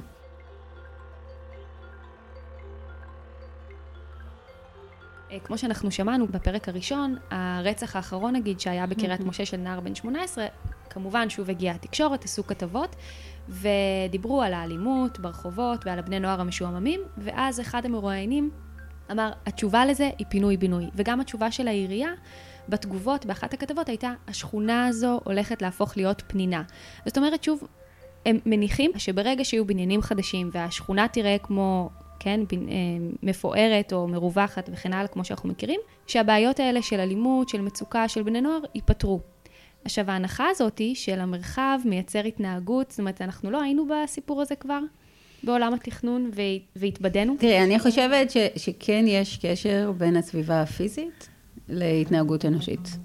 כמו 5.43 5.57
שאנחנו 5.57 5.91
שמענו 5.91 6.27
בפרק 6.27 6.69
הראשון, 6.69 7.15
הרצח 7.31 7.95
האחרון 7.95 8.35
נגיד 8.35 8.59
שהיה 8.59 8.87
בקריית 8.87 9.21
משה 9.21 9.45
של 9.45 9.57
נער 9.57 9.79
בן 9.79 9.95
18, 9.95 10.45
כמובן 10.89 11.29
שוב 11.29 11.49
הגיעה 11.49 11.75
התקשורת, 11.75 12.23
עשו 12.25 12.47
כתבות, 12.47 12.95
ודיברו 13.49 14.41
על 14.41 14.53
האלימות 14.53 15.19
ברחובות 15.19 15.85
ועל 15.85 15.99
הבני 15.99 16.19
נוער 16.19 16.41
המשועממים, 16.41 17.01
ואז 17.17 17.59
אחד 17.59 17.85
המרואיינים 17.85 18.51
אמר, 19.11 19.31
התשובה 19.45 19.85
לזה 19.85 20.09
היא 20.17 20.27
פינוי-בינוי. 20.29 20.85
וגם 20.95 21.19
התשובה 21.19 21.51
של 21.51 21.67
העירייה 21.67 22.09
בתגובות, 22.69 23.25
באחת 23.25 23.53
הכתבות, 23.53 23.89
הייתה, 23.89 24.13
השכונה 24.27 24.87
הזו 24.87 25.19
הולכת 25.23 25.61
להפוך 25.61 25.97
להיות 25.97 26.23
פנינה. 26.27 26.63
זאת 27.05 27.17
אומרת, 27.17 27.43
שוב, 27.43 27.67
הם 28.25 28.39
מניחים 28.45 28.91
שברגע 28.97 29.43
שיהיו 29.43 29.65
בניינים 29.65 30.01
חדשים 30.01 30.49
והשכונה 30.53 31.07
תראה 31.07 31.37
כמו 31.43 31.89
כן, 32.23 32.39
אה, 32.51 32.57
מפוארת 33.23 33.93
או 33.93 34.07
מרווחת 34.07 34.69
וכן 34.73 34.93
הלאה, 34.93 35.07
כמו 35.07 35.25
שאנחנו 35.25 35.49
מכירים, 35.49 35.79
שהבעיות 36.07 36.59
האלה 36.59 36.81
של 36.81 36.99
אלימות, 36.99 37.49
של 37.49 37.61
מצוקה, 37.61 38.07
של 38.07 38.23
בני 38.23 38.41
נוער, 38.41 38.59
ייפתרו. 38.75 39.19
עכשיו, 39.85 40.11
ההנחה 40.11 40.45
הזאת 40.49 40.81
של 40.93 41.19
המרחב 41.19 41.79
מייצר 41.85 42.19
התנהגות, 42.19 42.91
זאת 42.91 42.99
אומרת, 42.99 43.21
אנחנו 43.21 43.51
לא 43.51 43.61
היינו 43.61 43.87
בסיפור 43.87 44.41
הזה 44.41 44.55
כבר? 44.55 44.79
בעולם 45.43 45.73
התכנון 45.73 46.31
והתבדינו? 46.75 47.35
תראי, 47.39 47.63
אני 47.63 47.79
חושבת 47.79 48.31
ש, 48.31 48.37
שכן 48.55 49.05
יש 49.07 49.39
קשר 49.41 49.91
בין 49.97 50.17
הסביבה 50.17 50.61
הפיזית 50.61 51.29
להתנהגות 51.69 52.45
אנושית. 52.45 52.97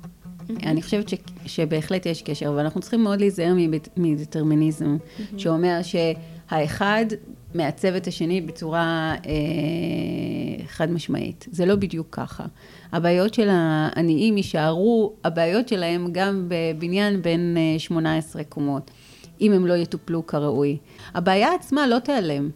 אני 0.62 0.82
חושבת 0.82 1.08
ש, 1.08 1.14
שבהחלט 1.46 2.06
יש 2.06 2.22
קשר, 2.22 2.52
ואנחנו 2.56 2.80
צריכים 2.80 3.02
מאוד 3.02 3.20
להיזהר 3.20 3.54
מדטרמיניזם. 3.96 4.96
שאומר 5.36 5.80
שהאחד 5.82 7.06
מעצב 7.54 7.94
את 7.94 8.06
השני 8.06 8.40
בצורה 8.40 9.14
אה, 9.26 10.64
חד 10.66 10.90
משמעית. 10.90 11.46
זה 11.50 11.66
לא 11.66 11.74
בדיוק 11.74 12.06
ככה. 12.10 12.44
הבעיות 12.92 13.34
של 13.34 13.48
העניים 13.50 14.36
יישארו 14.36 15.12
הבעיות 15.24 15.68
שלהם 15.68 16.08
גם 16.12 16.48
בבניין 16.48 17.22
בין 17.22 17.56
18 17.78 18.42
אה, 18.42 18.46
קומות, 18.48 18.90
אם 19.40 19.52
הם 19.52 19.66
לא 19.66 19.74
יטופלו 19.74 20.26
כראוי. 20.26 20.76
הבעיה 21.14 21.54
עצמה 21.54 21.86
לא 21.86 21.98
תיעלם. 21.98 22.50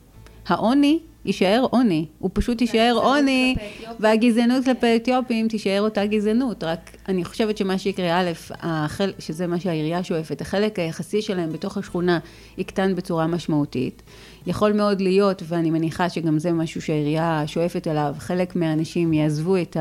העוני 0.46 0.98
יישאר 1.24 1.66
עוני, 1.70 2.06
הוא 2.18 2.30
פשוט 2.32 2.60
יישאר 2.60 2.98
עוני, 3.02 3.54
והגזענות 4.00 4.64
כלפי 4.64 4.96
אתיופים 4.96 5.48
תישאר 5.48 5.80
אותה 5.80 6.06
גזענות, 6.06 6.64
רק 6.64 6.90
אני 7.08 7.24
חושבת 7.24 7.56
שמה 7.56 7.78
שיקרה, 7.78 8.20
א', 8.20 8.30
החל, 8.50 9.12
שזה 9.18 9.46
מה 9.46 9.60
שהעירייה 9.60 10.04
שואפת, 10.04 10.40
החלק 10.40 10.78
היחסי 10.78 11.22
שלהם 11.22 11.52
בתוך 11.52 11.76
השכונה 11.76 12.18
יקטן 12.58 12.94
בצורה 12.94 13.26
משמעותית. 13.26 14.02
יכול 14.46 14.72
מאוד 14.72 15.00
להיות, 15.00 15.42
ואני 15.48 15.70
מניחה 15.70 16.08
שגם 16.08 16.38
זה 16.38 16.52
משהו 16.52 16.82
שהעירייה 16.82 17.42
שואפת 17.46 17.86
אליו, 17.86 18.14
חלק 18.18 18.56
מהאנשים 18.56 19.12
יעזבו 19.12 19.56
את 19.56 19.76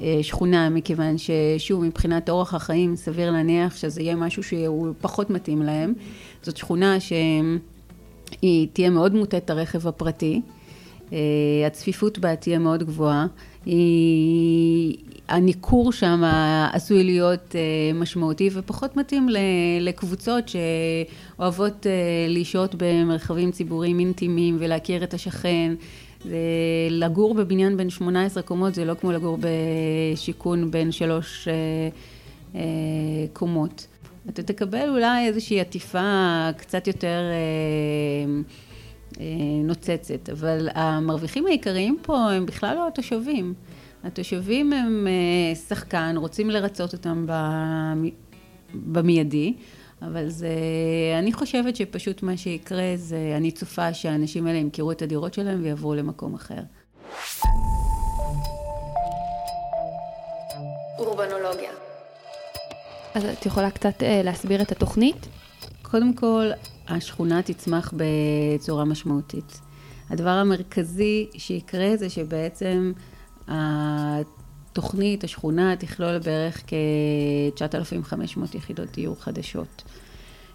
השכונה, 0.00 0.70
מכיוון 0.70 1.16
ששוב, 1.18 1.84
מבחינת 1.84 2.30
אורח 2.30 2.54
החיים, 2.54 2.96
סביר 2.96 3.30
להניח 3.30 3.76
שזה 3.76 4.02
יהיה 4.02 4.16
משהו 4.16 4.42
שהוא 4.42 4.92
פחות 5.00 5.30
מתאים 5.30 5.62
להם. 5.62 5.94
זאת 6.42 6.56
שכונה 6.56 7.00
שהיא 7.00 8.68
תהיה 8.72 8.90
מאוד 8.90 9.14
מוטית 9.14 9.50
הרכב 9.50 9.88
הפרטי. 9.88 10.40
אה, 11.12 11.18
הצפיפות 11.66 12.18
בה 12.18 12.36
תהיה 12.36 12.58
מאוד 12.58 12.82
גבוהה, 12.82 13.26
הניכור 15.28 15.92
שם 15.92 16.22
עשוי 16.72 17.04
להיות 17.04 17.56
אה, 17.56 17.60
משמעותי 17.94 18.50
ופחות 18.52 18.96
מתאים 18.96 19.28
לקבוצות 19.80 20.44
שאוהבות 20.48 21.86
אה, 21.86 21.92
לשהות 22.28 22.74
במרחבים 22.78 23.50
ציבוריים 23.50 23.98
אינטימיים 23.98 24.56
ולהכיר 24.60 25.04
את 25.04 25.14
השכן. 25.14 25.74
לגור 26.90 27.34
בבניין 27.34 27.76
בין 27.76 27.90
18 27.90 28.42
קומות 28.42 28.74
זה 28.74 28.84
לא 28.84 28.94
כמו 28.94 29.12
לגור 29.12 29.38
בשיכון 29.40 30.70
בין 30.70 30.92
שלוש 30.92 31.48
קומות. 33.32 33.86
אתה 34.28 34.42
תקבל 34.42 34.88
אולי 34.88 35.26
איזושהי 35.26 35.60
עטיפה 35.60 36.48
קצת 36.56 36.86
יותר 36.86 37.20
אה, 37.30 38.42
נוצצת, 39.64 40.28
אבל 40.28 40.68
המרוויחים 40.74 41.46
העיקריים 41.46 41.98
פה 42.02 42.16
הם 42.32 42.46
בכלל 42.46 42.74
לא 42.76 42.88
התושבים. 42.88 43.54
התושבים 44.04 44.72
הם 44.72 45.06
אה, 45.06 45.54
שחקן, 45.54 46.14
רוצים 46.18 46.50
לרצות 46.50 46.92
אותם 46.92 47.26
במיידי, 48.74 49.54
אבל 50.02 50.28
זה, 50.28 50.48
אני 51.18 51.32
חושבת 51.32 51.76
שפשוט 51.76 52.22
מה 52.22 52.36
שיקרה 52.36 52.92
זה, 52.96 53.34
אני 53.36 53.50
צופה 53.50 53.94
שהאנשים 53.94 54.46
האלה 54.46 54.58
ימכרו 54.58 54.92
את 54.92 55.02
הדירות 55.02 55.34
שלהם 55.34 55.62
ויעברו 55.62 55.94
למקום 55.94 56.34
אחר. 56.34 56.60
אורבנולוגיה. 60.98 61.70
אז 63.14 63.24
את 63.24 63.46
יכולה 63.46 63.70
קצת 63.70 64.02
אה, 64.02 64.20
להסביר 64.24 64.62
את 64.62 64.72
התוכנית? 64.72 65.26
קודם 65.92 66.14
כל, 66.14 66.50
השכונה 66.88 67.42
תצמח 67.42 67.94
בצורה 67.96 68.84
משמעותית. 68.84 69.60
הדבר 70.10 70.30
המרכזי 70.30 71.26
שיקרה 71.36 71.96
זה 71.96 72.10
שבעצם 72.10 72.92
התוכנית, 73.48 75.24
השכונה, 75.24 75.76
תכלול 75.76 76.18
בערך 76.18 76.62
כ-9,500 76.66 78.56
יחידות 78.56 78.92
דיור 78.92 79.16
חדשות. 79.20 79.82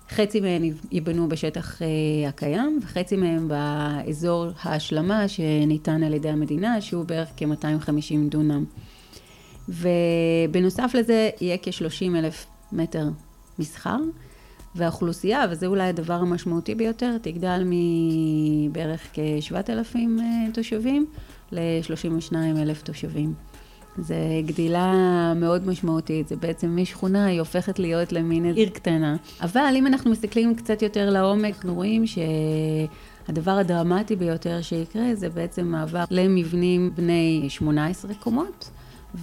חצי 0.10 0.40
מהן 0.40 0.74
ייבנו 0.92 1.30
בשטח 1.30 1.82
אה, 1.82 1.88
הקיים, 2.30 2.80
וחצי 2.84 3.16
מהן 3.16 3.48
באזור 3.48 4.48
ההשלמה 4.62 5.28
שניתן 5.28 6.04
על 6.04 6.14
ידי 6.14 6.30
המדינה, 6.30 6.82
שהוא 6.82 7.06
בערך 7.06 7.30
כ-250 7.38 8.30
דונם. 8.30 8.66
ובנוסף 9.70 10.92
לזה 10.94 11.30
יהיה 11.42 11.58
כ-30 11.58 12.18
אלף 12.18 12.46
מטר 12.72 13.10
מסחר. 13.60 13.98
והאוכלוסייה, 14.76 15.46
וזה 15.52 15.68
אולי 15.68 15.84
הדבר 15.84 16.14
המשמעותי 16.14 16.76
ביותר, 16.76 17.18
תגדל 17.22 17.64
מבערך 17.66 19.08
כ-7,000 19.14 19.96
אה, 19.96 20.52
תושבים 20.54 21.06
ל-32 21.52 22.36
אלף 22.58 22.82
תושבים. 22.82 23.34
זה 23.98 24.16
גדילה 24.46 24.94
מאוד 25.36 25.68
משמעותית, 25.68 26.28
זה 26.28 26.36
בעצם 26.36 26.76
משכונה, 26.82 27.26
היא 27.26 27.40
הופכת 27.40 27.80
להיות 27.80 28.12
למין 28.12 28.46
עיר 28.46 28.70
קטנה. 28.70 29.16
אבל 29.42 29.74
אם 29.76 29.88
אנחנו 29.88 30.12
מסתכלים 30.12 30.56
קצת 30.56 30.82
יותר 30.82 31.10
לעומק, 31.10 31.56
אנחנו 31.56 31.74
רואים 31.74 32.04
שהדבר 32.08 33.52
הדרמטי 33.52 34.16
ביותר 34.16 34.62
שיקרה 34.62 35.16
זה 35.16 35.30
בעצם 35.30 35.68
מעבר 35.68 36.04
למבנים 36.12 36.92
בני 36.96 37.46
18 37.50 38.14
קומות. 38.14 38.70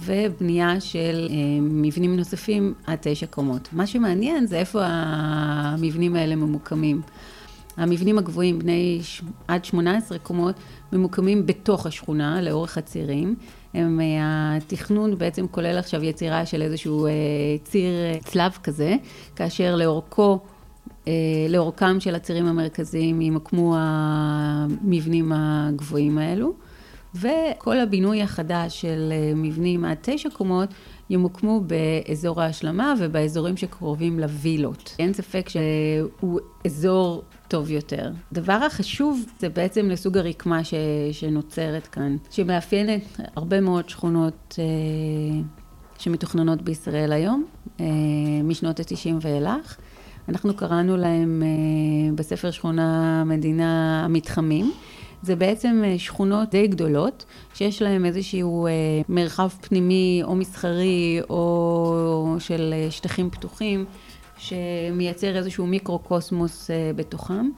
ובנייה 0.03 0.79
של 0.79 1.27
אה, 1.29 1.35
מבנים 1.61 2.15
נוספים 2.15 2.73
עד 2.87 2.97
תשע 3.01 3.25
קומות. 3.25 3.69
מה 3.71 3.87
שמעניין 3.87 4.47
זה 4.47 4.59
איפה 4.59 4.79
המבנים 4.83 6.15
האלה 6.15 6.35
ממוקמים. 6.35 7.01
המבנים 7.77 8.17
הגבוהים, 8.17 8.59
בני 8.59 9.01
עד 9.47 9.65
18 9.65 10.19
קומות, 10.19 10.55
ממוקמים 10.93 11.45
בתוך 11.45 11.85
השכונה, 11.85 12.41
לאורך 12.41 12.77
הצירים. 12.77 13.35
הם, 13.73 14.01
אה, 14.01 14.55
התכנון 14.57 15.17
בעצם 15.17 15.47
כולל 15.47 15.77
עכשיו 15.77 16.03
יצירה 16.03 16.45
של 16.45 16.61
איזשהו 16.61 17.05
אה, 17.05 17.11
ציר 17.63 17.93
צלב 18.23 18.51
כזה, 18.63 18.95
כאשר 19.35 19.75
לאורכו, 19.75 20.39
לאורכם 21.49 21.99
של 21.99 22.15
הצירים 22.15 22.45
המרכזיים 22.45 23.21
ימקמו 23.21 23.75
המבנים 23.77 25.31
הגבוהים 25.35 26.17
האלו. 26.17 26.53
וכל 27.15 27.79
הבינוי 27.79 28.21
החדש 28.21 28.81
של 28.81 29.09
אה, 29.11 29.31
מבנים 29.35 29.85
עד 29.85 29.97
תשע 30.01 30.29
קומות 30.29 30.69
ימוקמו 31.09 31.61
באזור 31.61 32.41
ההשלמה 32.41 32.93
ובאזורים 32.99 33.57
שקרובים 33.57 34.19
לווילות. 34.19 34.95
אין 34.99 35.13
ספק 35.13 35.49
שהוא 35.49 36.39
אזור 36.65 37.23
טוב 37.47 37.71
יותר. 37.71 38.11
דבר 38.33 38.53
החשוב 38.53 39.25
זה 39.39 39.49
בעצם 39.49 39.89
לסוג 39.89 40.17
הרקמה 40.17 40.63
ש... 40.63 40.73
שנוצרת 41.11 41.87
כאן, 41.87 42.15
שמאפיינת 42.31 43.19
הרבה 43.35 43.61
מאוד 43.61 43.89
שכונות 43.89 44.55
אה, 44.59 45.41
שמתוכננות 45.97 46.61
בישראל 46.61 47.11
היום, 47.11 47.45
אה, 47.79 47.85
משנות 48.43 48.79
ה-90 48.79 49.13
ואילך. 49.21 49.77
אנחנו 50.29 50.53
קראנו 50.53 50.97
להם 50.97 51.43
בספר 52.15 52.51
שכונה 52.51 53.23
מדינה 53.23 54.01
המתחמים. 54.05 54.71
זה 55.25 55.35
בעצם 55.35 55.83
שכונות 55.97 56.49
די 56.49 56.67
גדולות, 56.67 57.25
שיש 57.53 57.81
להם 57.81 58.05
איזשהו 58.05 58.67
מרחב 59.09 59.49
פנימי 59.61 60.21
או 60.23 60.35
מסחרי 60.35 61.19
או 61.29 62.35
של 62.39 62.73
שטחים 62.89 63.29
פתוחים, 63.29 63.85
שמייצר 64.37 65.35
איזשהו 65.37 65.67
מיקרו-קוסמוס 65.67 66.69
בתוכם. 66.95 67.49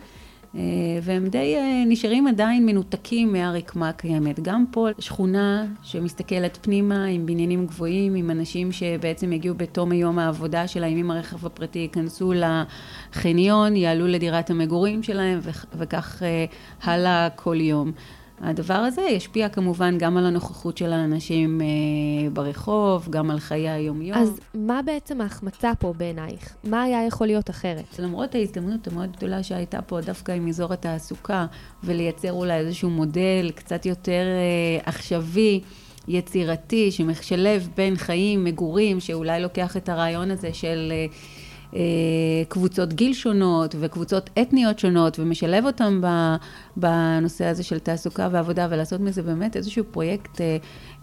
אה, 0.57 0.63
והם 1.01 1.27
די 1.27 1.55
אה, 1.55 1.83
נשארים 1.85 2.27
עדיין 2.27 2.65
מנותקים 2.65 3.33
מהרקמה 3.33 3.89
הקיימת. 3.89 4.39
גם 4.39 4.65
פה 4.71 4.87
שכונה 4.99 5.65
שמסתכלת 5.83 6.57
פנימה 6.61 7.05
עם 7.05 7.25
בניינים 7.25 7.65
גבוהים, 7.65 8.15
עם 8.15 8.31
אנשים 8.31 8.71
שבעצם 8.71 9.33
יגיעו 9.33 9.55
בתום 9.55 9.91
היום 9.91 10.19
העבודה 10.19 10.67
שלהם 10.67 10.97
עם 10.97 11.11
הרכב 11.11 11.45
הפרטי, 11.45 11.79
ייכנסו 11.79 12.33
לחניון, 12.33 13.75
יעלו 13.75 14.07
לדירת 14.07 14.49
המגורים 14.49 15.03
שלהם 15.03 15.39
וכך 15.77 16.23
אה, 16.23 16.45
הלאה 16.83 17.27
כל 17.35 17.61
יום. 17.61 17.91
הדבר 18.41 18.73
הזה 18.73 19.01
ישפיע 19.01 19.49
כמובן 19.49 19.97
גם 19.97 20.17
על 20.17 20.25
הנוכחות 20.25 20.77
של 20.77 20.93
האנשים 20.93 21.61
אה, 21.61 22.29
ברחוב, 22.29 23.07
גם 23.09 23.31
על 23.31 23.39
חיי 23.39 23.69
היומיום. 23.69 24.17
אז 24.17 24.39
מה 24.53 24.81
בעצם 24.85 25.21
ההחמצה 25.21 25.71
פה 25.79 25.93
בעינייך? 25.97 26.55
מה 26.63 26.83
היה 26.83 27.05
יכול 27.05 27.27
להיות 27.27 27.49
אחרת? 27.49 27.99
למרות 27.99 28.35
ההזדמנות 28.35 28.87
המאוד 28.87 29.11
גדולה 29.17 29.43
שהייתה 29.43 29.81
פה 29.81 30.01
דווקא 30.01 30.31
עם 30.31 30.47
אזור 30.47 30.73
התעסוקה, 30.73 31.45
ולייצר 31.83 32.31
אולי 32.31 32.53
איזשהו 32.53 32.89
מודל 32.89 33.51
קצת 33.55 33.85
יותר 33.85 34.23
אה, 34.25 34.89
עכשווי, 34.89 35.61
יצירתי, 36.07 36.91
שמשלב 36.91 37.69
בין 37.75 37.95
חיים, 37.95 38.43
מגורים, 38.43 38.99
שאולי 38.99 39.41
לוקח 39.41 39.77
את 39.77 39.89
הרעיון 39.89 40.31
הזה 40.31 40.53
של... 40.53 40.91
אה, 40.91 40.95
אה, 40.95 41.46
קבוצות 42.47 42.93
גיל 42.93 43.13
שונות 43.13 43.75
וקבוצות 43.79 44.29
אתניות 44.41 44.79
שונות 44.79 45.19
ומשלב 45.19 45.65
אותם 45.65 46.01
בנושא 46.77 47.45
הזה 47.45 47.63
של 47.63 47.79
תעסוקה 47.79 48.29
ועבודה 48.31 48.67
ולעשות 48.69 49.01
מזה 49.01 49.21
באמת 49.21 49.55
איזשהו 49.55 49.83
פרויקט 49.91 50.41
אה, 50.41 50.57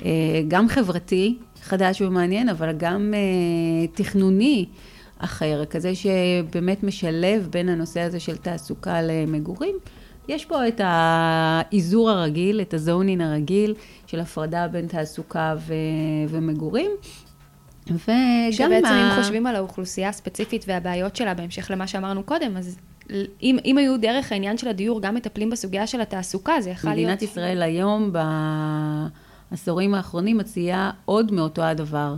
אה, 0.04 0.42
גם 0.48 0.68
חברתי 0.68 1.38
חדש 1.62 2.02
ומעניין, 2.02 2.48
אבל 2.48 2.72
גם 2.72 3.14
תכנוני 3.94 4.66
אחר, 5.18 5.64
כזה 5.64 5.92
שבאמת 5.94 6.82
משלב 6.82 7.48
בין 7.50 7.68
הנושא 7.68 8.00
הזה 8.00 8.20
של 8.20 8.36
תעסוקה 8.36 9.02
למגורים. 9.02 9.76
יש 10.28 10.44
פה 10.44 10.68
את 10.68 10.80
האיזור 10.84 12.10
הרגיל, 12.10 12.60
את 12.60 12.74
הזונין 12.74 13.20
הרגיל 13.20 13.74
של 14.06 14.20
הפרדה 14.20 14.68
בין 14.68 14.86
תעסוקה 14.86 15.54
ו- 15.58 15.74
ומגורים, 16.28 16.90
וגם... 17.86 17.98
שבעצם 18.50 18.86
ה... 18.86 19.16
אם 19.16 19.22
חושבים 19.22 19.46
על 19.46 19.56
האוכלוסייה 19.56 20.08
הספציפית 20.08 20.64
והבעיות 20.68 21.16
שלה, 21.16 21.34
בהמשך 21.34 21.70
למה 21.70 21.86
שאמרנו 21.86 22.22
קודם, 22.22 22.56
אז 22.56 22.78
אם, 23.42 23.56
אם 23.64 23.78
היו 23.78 24.00
דרך 24.00 24.32
העניין 24.32 24.58
של 24.58 24.68
הדיור 24.68 25.02
גם 25.02 25.14
מטפלים 25.14 25.50
בסוגיה 25.50 25.86
של 25.86 26.00
התעסוקה, 26.00 26.60
זה 26.60 26.70
יכול 26.70 26.90
להיות... 26.90 27.02
מדינת 27.02 27.22
ישראל 27.22 27.62
היום, 27.62 28.12
בעשורים 29.50 29.94
האחרונים, 29.94 30.38
מציעה 30.38 30.90
עוד 31.04 31.32
מאותו 31.32 31.62
הדבר. 31.62 32.14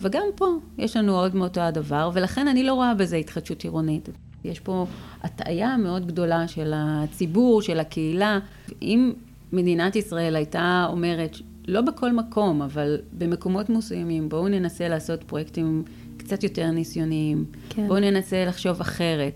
וגם 0.00 0.22
פה 0.34 0.46
יש 0.78 0.96
לנו 0.96 1.18
עוד 1.18 1.36
מאותו 1.36 1.60
הדבר, 1.60 2.10
ולכן 2.14 2.48
אני 2.48 2.62
לא 2.62 2.74
רואה 2.74 2.94
בזה 2.94 3.16
התחדשות 3.16 3.62
עירונית. 3.62 4.08
יש 4.44 4.60
פה 4.60 4.86
הטעיה 5.22 5.76
מאוד 5.76 6.06
גדולה 6.06 6.48
של 6.48 6.72
הציבור, 6.76 7.62
של 7.62 7.80
הקהילה. 7.80 8.38
אם 8.82 9.12
מדינת 9.52 9.96
ישראל 9.96 10.36
הייתה 10.36 10.86
אומרת 10.88 11.36
לא 11.68 11.80
בכל 11.80 12.12
מקום, 12.12 12.62
אבל 12.62 12.98
במקומות 13.12 13.70
מסוימים, 13.70 14.28
בואו 14.28 14.48
ננסה 14.48 14.88
לעשות 14.88 15.24
פרויקטים 15.24 15.82
קצת 16.16 16.42
יותר 16.42 16.70
ניסיוניים. 16.70 17.44
כן. 17.68 17.88
בואו 17.88 18.00
ננסה 18.00 18.44
לחשוב 18.44 18.80
אחרת. 18.80 19.32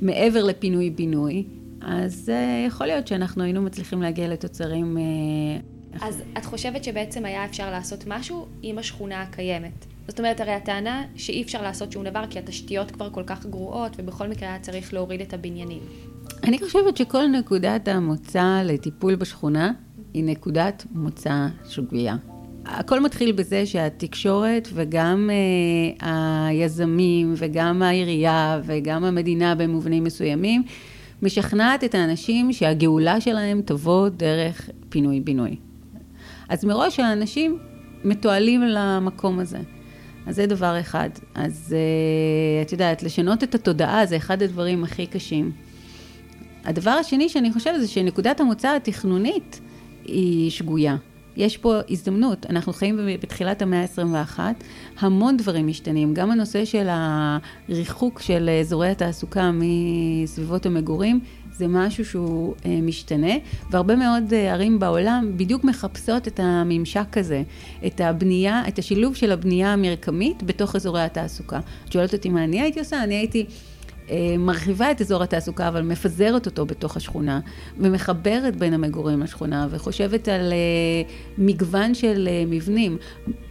מעבר 0.00 0.44
לפינוי-בינוי, 0.44 1.44
אז 1.80 2.32
uh, 2.34 2.66
יכול 2.68 2.86
להיות 2.86 3.06
שאנחנו 3.06 3.42
היינו 3.42 3.62
מצליחים 3.62 4.02
להגיע 4.02 4.28
לתוצרים... 4.28 4.96
Uh, 4.96 6.00
אז 6.00 6.22
את 6.38 6.44
חושבת 6.44 6.84
שבעצם 6.84 7.24
היה 7.24 7.44
אפשר 7.44 7.70
לעשות 7.70 8.04
משהו 8.06 8.46
עם 8.62 8.78
השכונה 8.78 9.22
הקיימת? 9.22 9.86
זאת 10.08 10.18
אומרת, 10.18 10.40
הרי 10.40 10.52
הטענה 10.52 11.04
שאי 11.16 11.42
אפשר 11.42 11.62
לעשות 11.62 11.92
שום 11.92 12.04
דבר 12.04 12.24
כי 12.30 12.38
התשתיות 12.38 12.90
כבר 12.90 13.10
כל 13.10 13.22
כך 13.26 13.46
גרועות, 13.46 13.96
ובכל 13.98 14.28
מקרה 14.28 14.48
היה 14.48 14.58
צריך 14.58 14.94
להוריד 14.94 15.20
את 15.20 15.32
הבניינים. 15.32 15.80
אני 16.44 16.58
חושבת 16.58 16.96
שכל 16.96 17.26
נקודת 17.26 17.88
המוצא 17.88 18.62
לטיפול 18.64 19.14
בשכונה 19.14 19.72
היא 20.14 20.24
נקודת 20.24 20.86
מוצא 20.92 21.46
שגויה. 21.68 22.16
הכל 22.66 23.00
מתחיל 23.00 23.32
בזה 23.32 23.66
שהתקשורת 23.66 24.68
וגם 24.74 25.30
uh, 26.00 26.04
היזמים 26.48 27.34
וגם 27.36 27.82
העירייה 27.82 28.60
וגם 28.64 29.04
המדינה 29.04 29.54
במובנים 29.54 30.04
מסוימים 30.04 30.62
משכנעת 31.22 31.84
את 31.84 31.94
האנשים 31.94 32.52
שהגאולה 32.52 33.20
שלהם 33.20 33.62
תבוא 33.64 34.08
דרך 34.08 34.70
פינוי-בינוי. 34.88 35.56
אז 36.48 36.64
מראש 36.64 37.00
האנשים 37.00 37.58
מתועלים 38.04 38.62
למקום 38.62 39.38
הזה. 39.38 39.58
אז 40.26 40.36
זה 40.36 40.46
דבר 40.46 40.80
אחד. 40.80 41.10
אז 41.34 41.74
uh, 41.76 42.66
את 42.66 42.72
יודעת, 42.72 43.02
לשנות 43.02 43.42
את 43.42 43.54
התודעה 43.54 44.06
זה 44.06 44.16
אחד 44.16 44.42
הדברים 44.42 44.84
הכי 44.84 45.06
קשים. 45.06 45.52
הדבר 46.64 46.90
השני 46.90 47.28
שאני 47.28 47.52
חושבת 47.52 47.80
זה 47.80 47.88
שנקודת 47.88 48.40
המוצא 48.40 48.76
התכנונית 48.76 49.60
היא 50.08 50.50
שגויה. 50.50 50.96
יש 51.36 51.56
פה 51.56 51.74
הזדמנות, 51.90 52.46
אנחנו 52.46 52.72
חיים 52.72 52.98
בתחילת 53.22 53.62
המאה 53.62 53.82
ה-21, 53.82 54.38
המון 55.00 55.36
דברים 55.36 55.66
משתנים, 55.66 56.14
גם 56.14 56.30
הנושא 56.30 56.64
של 56.64 56.88
הריחוק 56.90 58.20
של 58.20 58.50
אזורי 58.60 58.88
התעסוקה 58.88 59.50
מסביבות 59.54 60.66
המגורים, 60.66 61.20
זה 61.58 61.66
משהו 61.68 62.04
שהוא 62.04 62.54
אה, 62.66 62.78
משתנה, 62.82 63.32
והרבה 63.70 63.96
מאוד 63.96 64.32
אה, 64.32 64.52
ערים 64.52 64.78
בעולם 64.78 65.32
בדיוק 65.36 65.64
מחפשות 65.64 66.28
את 66.28 66.40
הממשק 66.42 67.18
הזה, 67.18 67.42
את 67.86 68.00
הבנייה, 68.00 68.62
את 68.68 68.78
השילוב 68.78 69.14
של 69.14 69.32
הבנייה 69.32 69.72
המרקמית 69.72 70.42
בתוך 70.42 70.76
אזורי 70.76 71.02
התעסוקה. 71.02 71.60
את 71.84 71.92
שואלת 71.92 72.14
אותי 72.14 72.28
מה 72.28 72.44
אני 72.44 72.60
הייתי 72.60 72.80
עושה? 72.80 73.02
אני 73.02 73.14
הייתי... 73.14 73.46
אה, 74.10 74.36
מרחיבה 74.38 74.90
את 74.90 75.00
אזור 75.00 75.22
התעסוקה, 75.22 75.68
אבל 75.68 75.82
מפזרת 75.82 76.46
אותו 76.46 76.66
בתוך 76.66 76.96
השכונה, 76.96 77.40
ומחברת 77.78 78.56
בין 78.56 78.74
המגורים 78.74 79.20
לשכונה, 79.20 79.66
וחושבת 79.70 80.28
על 80.28 80.52
uh, 80.52 81.10
מגוון 81.38 81.94
של 81.94 82.28
uh, 82.28 82.50
מבנים. 82.50 82.96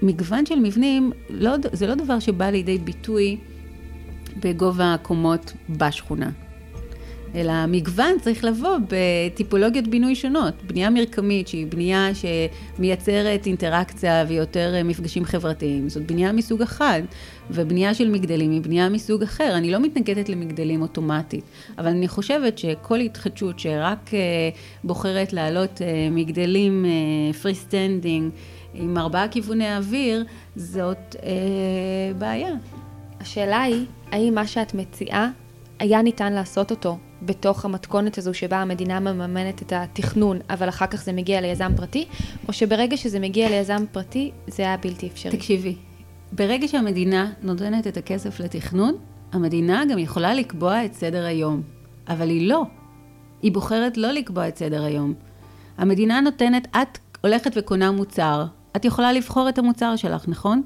מגוון 0.02 0.46
של 0.46 0.60
מבנים, 0.60 1.12
לא, 1.30 1.56
זה 1.72 1.88
לא 1.88 1.96
דבר 1.96 2.20
שבא 2.20 2.50
לידי 2.50 2.78
ביטוי 2.78 3.38
בגובה 4.39 4.93
הקומות 4.93 5.54
בשכונה. 5.70 6.30
אלא 7.35 7.51
המגוון 7.51 8.19
צריך 8.21 8.43
לבוא 8.43 8.77
בטיפולוגיות 8.89 9.87
בינוי 9.87 10.15
שונות. 10.15 10.53
בנייה 10.63 10.89
מרקמית 10.89 11.47
שהיא 11.47 11.67
בנייה 11.67 12.09
שמייצרת 12.13 13.45
אינטראקציה 13.45 14.25
ויותר 14.27 14.81
מפגשים 14.85 15.25
חברתיים, 15.25 15.89
זאת 15.89 16.05
בנייה 16.05 16.31
מסוג 16.31 16.61
אחד, 16.61 17.01
ובנייה 17.51 17.93
של 17.93 18.09
מגדלים 18.09 18.51
היא 18.51 18.61
בנייה 18.61 18.89
מסוג 18.89 19.23
אחר. 19.23 19.57
אני 19.57 19.71
לא 19.71 19.79
מתנגדת 19.79 20.29
למגדלים 20.29 20.81
אוטומטית, 20.81 21.43
אבל 21.77 21.87
אני 21.87 22.07
חושבת 22.07 22.57
שכל 22.57 22.99
התחדשות 22.99 23.59
שרק 23.59 24.13
אה, 24.13 24.19
בוחרת 24.83 25.33
להעלות 25.33 25.81
אה, 25.81 26.07
מגדלים 26.11 26.85
free 27.41 27.56
standing 27.56 28.32
עם 28.73 28.97
ארבעה 28.97 29.27
כיווני 29.27 29.77
אוויר, 29.77 30.25
זאת 30.55 31.15
אה, 31.23 31.29
בעיה. 32.17 32.53
השאלה 33.19 33.61
היא, 33.61 33.85
האם 34.11 34.35
מה 34.35 34.47
שאת 34.47 34.73
מציעה 34.73 35.29
היה 35.79 36.01
ניתן 36.01 36.33
לעשות 36.33 36.71
אותו 36.71 36.97
בתוך 37.21 37.65
המתכונת 37.65 38.17
הזו 38.17 38.34
שבה 38.34 38.58
המדינה 38.58 38.99
מממנת 38.99 39.62
את 39.62 39.73
התכנון, 39.75 40.39
אבל 40.49 40.69
אחר 40.69 40.88
כך 40.88 41.03
זה 41.03 41.13
מגיע 41.13 41.41
ליזם 41.41 41.71
פרטי, 41.77 42.06
או 42.47 42.53
שברגע 42.53 42.97
שזה 42.97 43.19
מגיע 43.19 43.49
ליזם 43.49 43.86
פרטי, 43.91 44.32
זה 44.47 44.63
היה 44.63 44.77
בלתי 44.77 45.08
אפשרי. 45.08 45.38
תקשיבי, 45.38 45.75
ברגע 46.32 46.67
שהמדינה 46.67 47.32
נותנת 47.41 47.88
את 47.88 47.97
הכסף 47.97 48.39
לתכנון, 48.39 48.95
המדינה 49.32 49.84
גם 49.91 49.97
יכולה 49.97 50.34
לקבוע 50.34 50.86
את 50.86 50.93
סדר 50.93 51.25
היום. 51.25 51.62
אבל 52.08 52.30
היא 52.30 52.49
לא. 52.49 52.63
היא 53.41 53.51
בוחרת 53.51 53.97
לא 53.97 54.12
לקבוע 54.12 54.47
את 54.47 54.58
סדר 54.58 54.84
היום. 54.84 55.13
המדינה 55.77 56.21
נותנת, 56.21 56.67
את 56.75 56.97
הולכת 57.21 57.51
וקונה 57.56 57.91
מוצר, 57.91 58.45
את 58.75 58.86
יכולה 58.86 59.13
לבחור 59.13 59.49
את 59.49 59.58
המוצר 59.58 59.95
שלך, 59.95 60.27
נכון? 60.27 60.62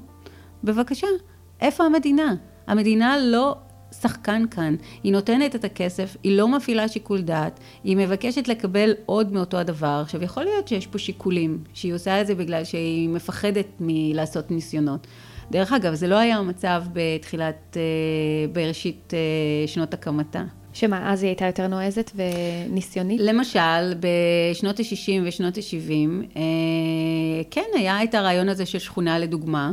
בבקשה. 0.64 1.06
איפה 1.60 1.84
המדינה? 1.84 2.34
המדינה 2.66 3.16
לא 3.18 3.56
שחקן 4.00 4.44
כאן, 4.50 4.74
היא 5.02 5.12
נותנת 5.12 5.54
את 5.54 5.64
הכסף, 5.64 6.16
היא 6.22 6.36
לא 6.36 6.48
מפעילה 6.48 6.88
שיקול 6.88 7.20
דעת, 7.20 7.60
היא 7.84 7.96
מבקשת 7.96 8.48
לקבל 8.48 8.94
עוד 9.06 9.32
מאותו 9.32 9.56
הדבר. 9.56 10.00
עכשיו, 10.02 10.22
יכול 10.22 10.44
להיות 10.44 10.68
שיש 10.68 10.86
פה 10.86 10.98
שיקולים, 10.98 11.58
שהיא 11.74 11.94
עושה 11.94 12.20
את 12.20 12.26
זה 12.26 12.34
בגלל 12.34 12.64
שהיא 12.64 13.08
מפחדת 13.08 13.66
מלעשות 13.80 14.50
ניסיונות. 14.50 15.06
דרך 15.50 15.72
אגב, 15.72 15.94
זה 15.94 16.06
לא 16.06 16.16
היה 16.16 16.36
המצב 16.36 16.82
בתחילת, 16.92 17.76
אה, 17.76 17.82
בראשית 18.52 19.14
אה, 19.14 19.68
שנות 19.68 19.94
הקמתה. 19.94 20.44
שמה, 20.72 21.12
אז 21.12 21.22
היא 21.22 21.28
הייתה 21.28 21.46
יותר 21.46 21.66
נועזת 21.66 22.10
וניסיונית? 22.14 23.20
למשל, 23.24 23.94
בשנות 24.00 24.80
ה-60 24.80 25.22
ושנות 25.24 25.56
ה-70, 25.56 26.36
אה, 26.36 26.42
כן, 27.50 27.64
היה 27.74 28.02
את 28.02 28.14
הרעיון 28.14 28.48
הזה 28.48 28.66
של 28.66 28.78
שכונה 28.78 29.18
לדוגמה, 29.18 29.72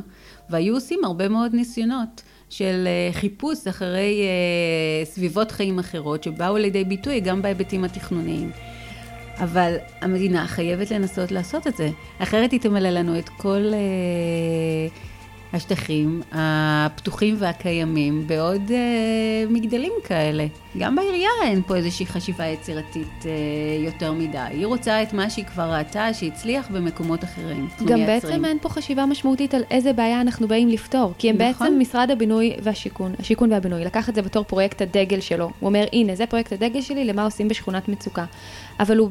והיו 0.49 0.73
עושים 0.73 0.99
הרבה 1.03 1.29
מאוד 1.29 1.53
ניסיונות. 1.53 2.21
של 2.49 2.87
אה, 2.87 3.13
חיפוש 3.13 3.67
אחרי 3.67 4.21
אה, 4.21 5.05
סביבות 5.05 5.51
חיים 5.51 5.79
אחרות 5.79 6.23
שבאו 6.23 6.57
לידי 6.57 6.83
ביטוי 6.83 7.19
גם 7.19 7.41
בהיבטים 7.41 7.83
התכנוניים. 7.83 8.51
אבל 9.37 9.75
המדינה 10.01 10.47
חייבת 10.47 10.91
לנסות 10.91 11.31
לעשות 11.31 11.67
את 11.67 11.77
זה, 11.77 11.89
אחרת 12.19 12.51
היא 12.51 12.59
תמלא 12.59 12.89
לנו 12.89 13.19
את 13.19 13.29
כל 13.29 13.71
אה, 13.73 14.87
השטחים 15.53 16.21
הפתוחים 16.31 17.35
והקיימים 17.39 18.27
בעוד 18.27 18.71
אה, 18.71 19.45
מגדלים 19.49 19.91
כאלה. 20.03 20.45
גם 20.77 20.95
בעירייה 20.95 21.29
אין 21.43 21.61
פה 21.67 21.75
איזושהי 21.75 22.05
חשיבה 22.05 22.45
יצירתית 22.45 23.25
אה, 23.25 23.31
יותר 23.85 24.13
מדי. 24.13 24.37
היא 24.37 24.65
רוצה 24.65 25.03
את 25.03 25.13
מה 25.13 25.29
שהיא 25.29 25.45
כבר 25.45 25.73
ראתה, 25.73 26.13
שהצליח 26.13 26.67
במקומות 26.71 27.23
אחרים. 27.23 27.67
גם 27.85 28.05
בעצם 28.05 28.45
אין 28.45 28.57
פה 28.61 28.69
חשיבה 28.69 29.05
משמעותית 29.05 29.53
על 29.53 29.63
איזה 29.71 29.93
בעיה 29.93 30.21
אנחנו 30.21 30.47
באים 30.47 30.69
לפתור. 30.69 31.13
כי 31.17 31.29
הם 31.29 31.35
נכון. 31.35 31.67
בעצם 31.67 31.79
משרד 31.79 32.11
הבינוי 32.11 32.55
והשיכון, 32.63 33.13
השיכון 33.19 33.51
והבינוי, 33.51 33.85
לקח 33.85 34.09
את 34.09 34.15
זה 34.15 34.21
בתור 34.21 34.43
פרויקט 34.43 34.81
הדגל 34.81 35.19
שלו. 35.19 35.45
הוא 35.59 35.67
אומר, 35.67 35.85
הנה, 35.93 36.15
זה 36.15 36.25
פרויקט 36.25 36.53
הדגל 36.53 36.81
שלי 36.81 37.05
למה 37.05 37.23
עושים 37.23 37.47
בשכונת 37.47 37.87
מצוקה. 37.87 38.25
אבל 38.79 38.97
הוא 38.97 39.09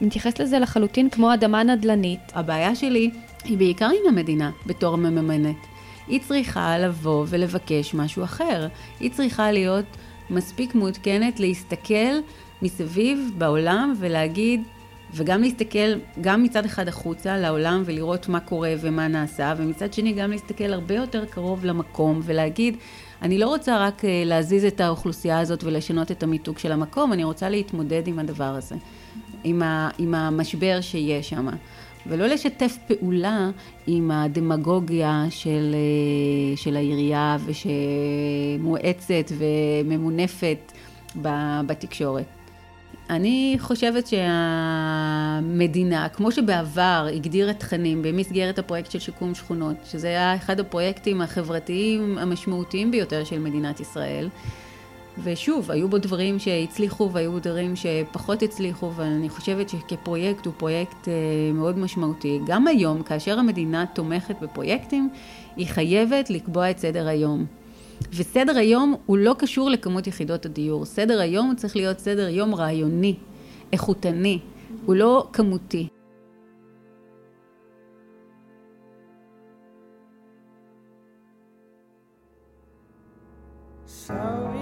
מתייחס 0.00 0.38
לזה 0.38 0.58
לחלוטין 0.58 1.10
כמו 1.10 1.34
אדמה 1.34 1.62
נדל"נית. 1.62 2.20
הבעיה 2.34 2.74
שלי 2.74 3.10
היא 3.44 3.58
בעיקר 3.58 3.90
עם 3.90 4.08
המדינה 4.08 4.50
בתור 4.66 4.96
מממנת. 4.96 5.56
היא 6.06 6.20
צריכה 6.20 6.78
לבוא 6.78 7.26
ולבקש 7.28 7.94
משהו 7.94 8.24
אחר. 8.24 8.68
היא 9.00 9.10
צריכה 9.10 9.52
להיות 9.52 9.84
מספיק 10.30 10.74
מעודכנת 10.74 11.40
להסתכל 11.40 12.14
מסביב 12.62 13.30
בעולם 13.38 13.94
ולהגיד, 13.98 14.62
וגם 15.14 15.40
להסתכל 15.40 15.94
גם 16.20 16.42
מצד 16.42 16.64
אחד 16.64 16.88
החוצה 16.88 17.38
לעולם 17.38 17.82
ולראות 17.84 18.28
מה 18.28 18.40
קורה 18.40 18.74
ומה 18.80 19.08
נעשה, 19.08 19.54
ומצד 19.56 19.92
שני 19.92 20.12
גם 20.12 20.30
להסתכל 20.30 20.72
הרבה 20.72 20.94
יותר 20.94 21.24
קרוב 21.24 21.64
למקום 21.64 22.20
ולהגיד, 22.24 22.76
אני 23.22 23.38
לא 23.38 23.48
רוצה 23.48 23.78
רק 23.86 24.04
אה, 24.04 24.22
להזיז 24.26 24.64
את 24.64 24.80
האוכלוסייה 24.80 25.38
הזאת 25.38 25.64
ולשנות 25.64 26.10
את 26.10 26.22
המיתוג 26.22 26.58
של 26.58 26.72
המקום, 26.72 27.12
אני 27.12 27.24
רוצה 27.24 27.48
להתמודד 27.48 28.06
עם 28.06 28.18
הדבר 28.18 28.44
הזה, 28.44 28.74
עם, 29.44 29.62
ה, 29.62 29.90
עם 29.98 30.14
המשבר 30.14 30.80
שיש 30.80 31.28
שם. 31.28 31.48
ולא 32.06 32.26
לשתף 32.26 32.78
פעולה 32.86 33.50
עם 33.86 34.10
הדמגוגיה 34.10 35.24
של, 35.30 35.74
אה, 35.74 36.56
של 36.56 36.76
העירייה 36.76 37.36
ושמואצת 37.46 39.32
וממונפת 39.38 40.72
בתקשורת. 41.66 42.24
אני 43.10 43.56
חושבת 43.58 44.06
שהמדינה, 44.06 46.08
כמו 46.08 46.32
שבעבר 46.32 47.08
הגדירה 47.14 47.54
תכנים 47.54 48.02
במסגרת 48.02 48.58
הפרויקט 48.58 48.90
של 48.90 48.98
שיקום 48.98 49.34
שכונות, 49.34 49.76
שזה 49.84 50.08
היה 50.08 50.36
אחד 50.36 50.60
הפרויקטים 50.60 51.20
החברתיים 51.20 52.18
המשמעותיים 52.18 52.90
ביותר 52.90 53.24
של 53.24 53.38
מדינת 53.38 53.80
ישראל, 53.80 54.28
ושוב, 55.22 55.70
היו 55.70 55.88
בו 55.88 55.98
דברים 55.98 56.38
שהצליחו 56.38 57.10
והיו 57.12 57.38
דברים 57.38 57.74
שפחות 57.76 58.42
הצליחו, 58.42 58.92
ואני 58.96 59.28
חושבת 59.28 59.68
שכפרויקט 59.68 60.46
הוא 60.46 60.54
פרויקט 60.56 61.08
אה, 61.08 61.12
מאוד 61.54 61.78
משמעותי. 61.78 62.40
גם 62.46 62.66
היום, 62.66 63.02
כאשר 63.02 63.38
המדינה 63.38 63.84
תומכת 63.94 64.36
בפרויקטים, 64.40 65.10
היא 65.56 65.66
חייבת 65.66 66.30
לקבוע 66.30 66.70
את 66.70 66.78
סדר 66.78 67.08
היום. 67.08 67.46
וסדר 68.14 68.58
היום 68.58 68.94
הוא 69.06 69.18
לא 69.18 69.34
קשור 69.38 69.70
לכמות 69.70 70.06
יחידות 70.06 70.46
הדיור. 70.46 70.84
סדר 70.84 71.20
היום 71.20 71.54
צריך 71.56 71.76
להיות 71.76 71.98
סדר 71.98 72.28
יום 72.28 72.54
רעיוני, 72.54 73.14
איכותני, 73.72 74.38
הוא 74.86 74.94
לא 74.94 75.28
כמותי. 75.32 75.88
Sorry. 84.06 84.53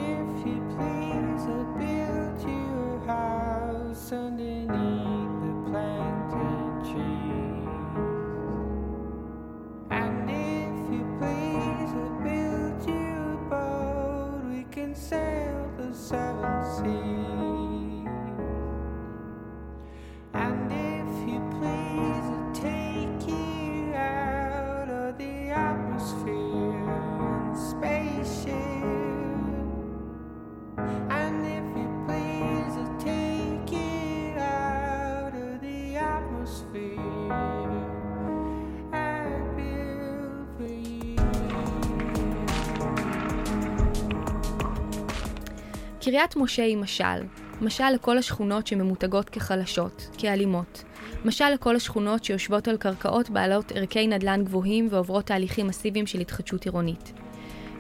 קריית 46.12 46.37
משה 46.37 46.62
היא 46.62 46.77
משל, 46.77 47.22
משל 47.61 47.90
לכל 47.90 48.18
השכונות 48.18 48.66
שממותגות 48.66 49.31
כחלשות, 49.31 50.09
כאלימות. 50.18 50.85
משל 51.25 51.51
לכל 51.51 51.77
השכונות 51.77 52.25
שיושבות 52.25 52.68
על 52.68 52.77
קרקעות 52.77 53.31
בעלות 53.31 53.72
ערכי 53.75 54.07
נדל"ן 54.07 54.44
גבוהים 54.44 54.88
ועוברות 54.90 55.27
תהליכים 55.27 55.66
מסיביים 55.66 56.07
של 56.07 56.20
התחדשות 56.20 56.64
עירונית. 56.64 57.12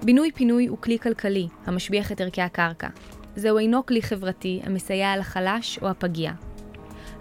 בינוי-פינוי 0.04 0.66
הוא 0.66 0.78
כלי 0.78 0.98
כלכלי, 0.98 1.48
המשביח 1.66 2.12
את 2.12 2.20
ערכי 2.20 2.42
הקרקע. 2.42 2.88
זהו 3.36 3.58
אינו 3.58 3.86
כלי 3.86 4.02
חברתי 4.02 4.60
המסייע 4.64 5.16
לחלש 5.16 5.78
או 5.82 5.88
הפגיע. 5.88 6.32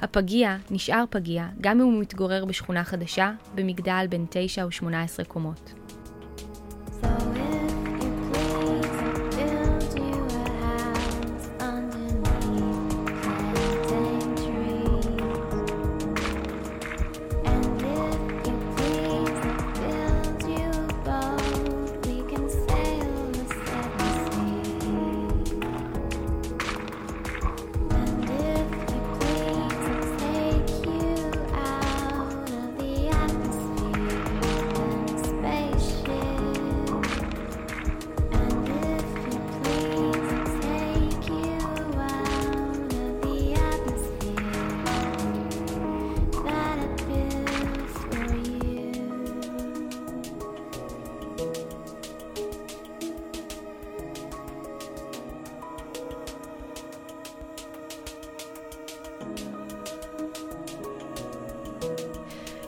הפגיע 0.01 0.57
נשאר 0.69 1.03
פגיע 1.09 1.47
גם 1.61 1.81
אם 1.81 1.85
הוא 1.85 2.01
מתגורר 2.01 2.45
בשכונה 2.45 2.83
חדשה, 2.83 3.31
במגדל 3.55 4.05
בין 4.09 4.25
9 4.29 4.63
או 4.63 4.71
18 4.71 5.25
קומות. 5.25 5.80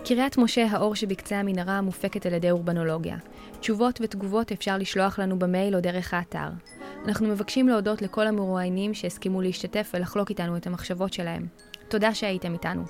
קריית 0.06 0.38
משה, 0.38 0.66
האור 0.70 0.96
שבקצה 0.96 1.40
המנהרה, 1.40 1.82
מופקת 1.82 2.26
על 2.26 2.34
ידי 2.34 2.52
אורבנולוגיה. 2.52 3.18
תשובות 3.60 4.00
ותגובות 4.02 4.52
אפשר 4.52 4.78
לשלוח 4.78 5.20
לנו 5.20 5.40
במייל 5.40 5.76
או 5.76 5.82
דרך 5.82 6.14
האתר. 6.14 6.50
אנחנו 7.08 7.28
מבקשים 7.28 7.68
להודות 7.68 8.02
לכל 8.02 8.28
המרואיינים 8.28 8.94
שהסכימו 8.94 9.42
להשתתף 9.42 9.92
ולחלוק 9.94 10.30
איתנו 10.30 10.58
את 10.58 10.68
המחשבות 10.68 11.14
שלהם. 11.14 11.48
תודה 11.88 12.14
שהייתם 12.14 12.54
איתנו. 12.54 12.84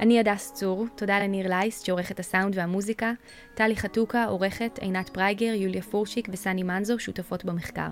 אני 0.00 0.20
הדס 0.20 0.52
צור, 0.52 0.86
תודה 0.96 1.20
לניר 1.20 1.48
לייס 1.48 1.82
שעורך 1.82 2.10
את 2.10 2.20
הסאונד 2.20 2.58
והמוזיקה, 2.58 3.12
טלי 3.54 3.76
חתוקה, 3.76 4.24
עורכת, 4.24 4.78
עינת 4.78 5.08
פרייגר, 5.08 5.54
יוליה 5.54 5.82
פורשיק 5.82 6.28
וסני 6.32 6.62
מנזו, 6.62 6.98
שותפות 6.98 7.44
במחקר. 7.44 7.88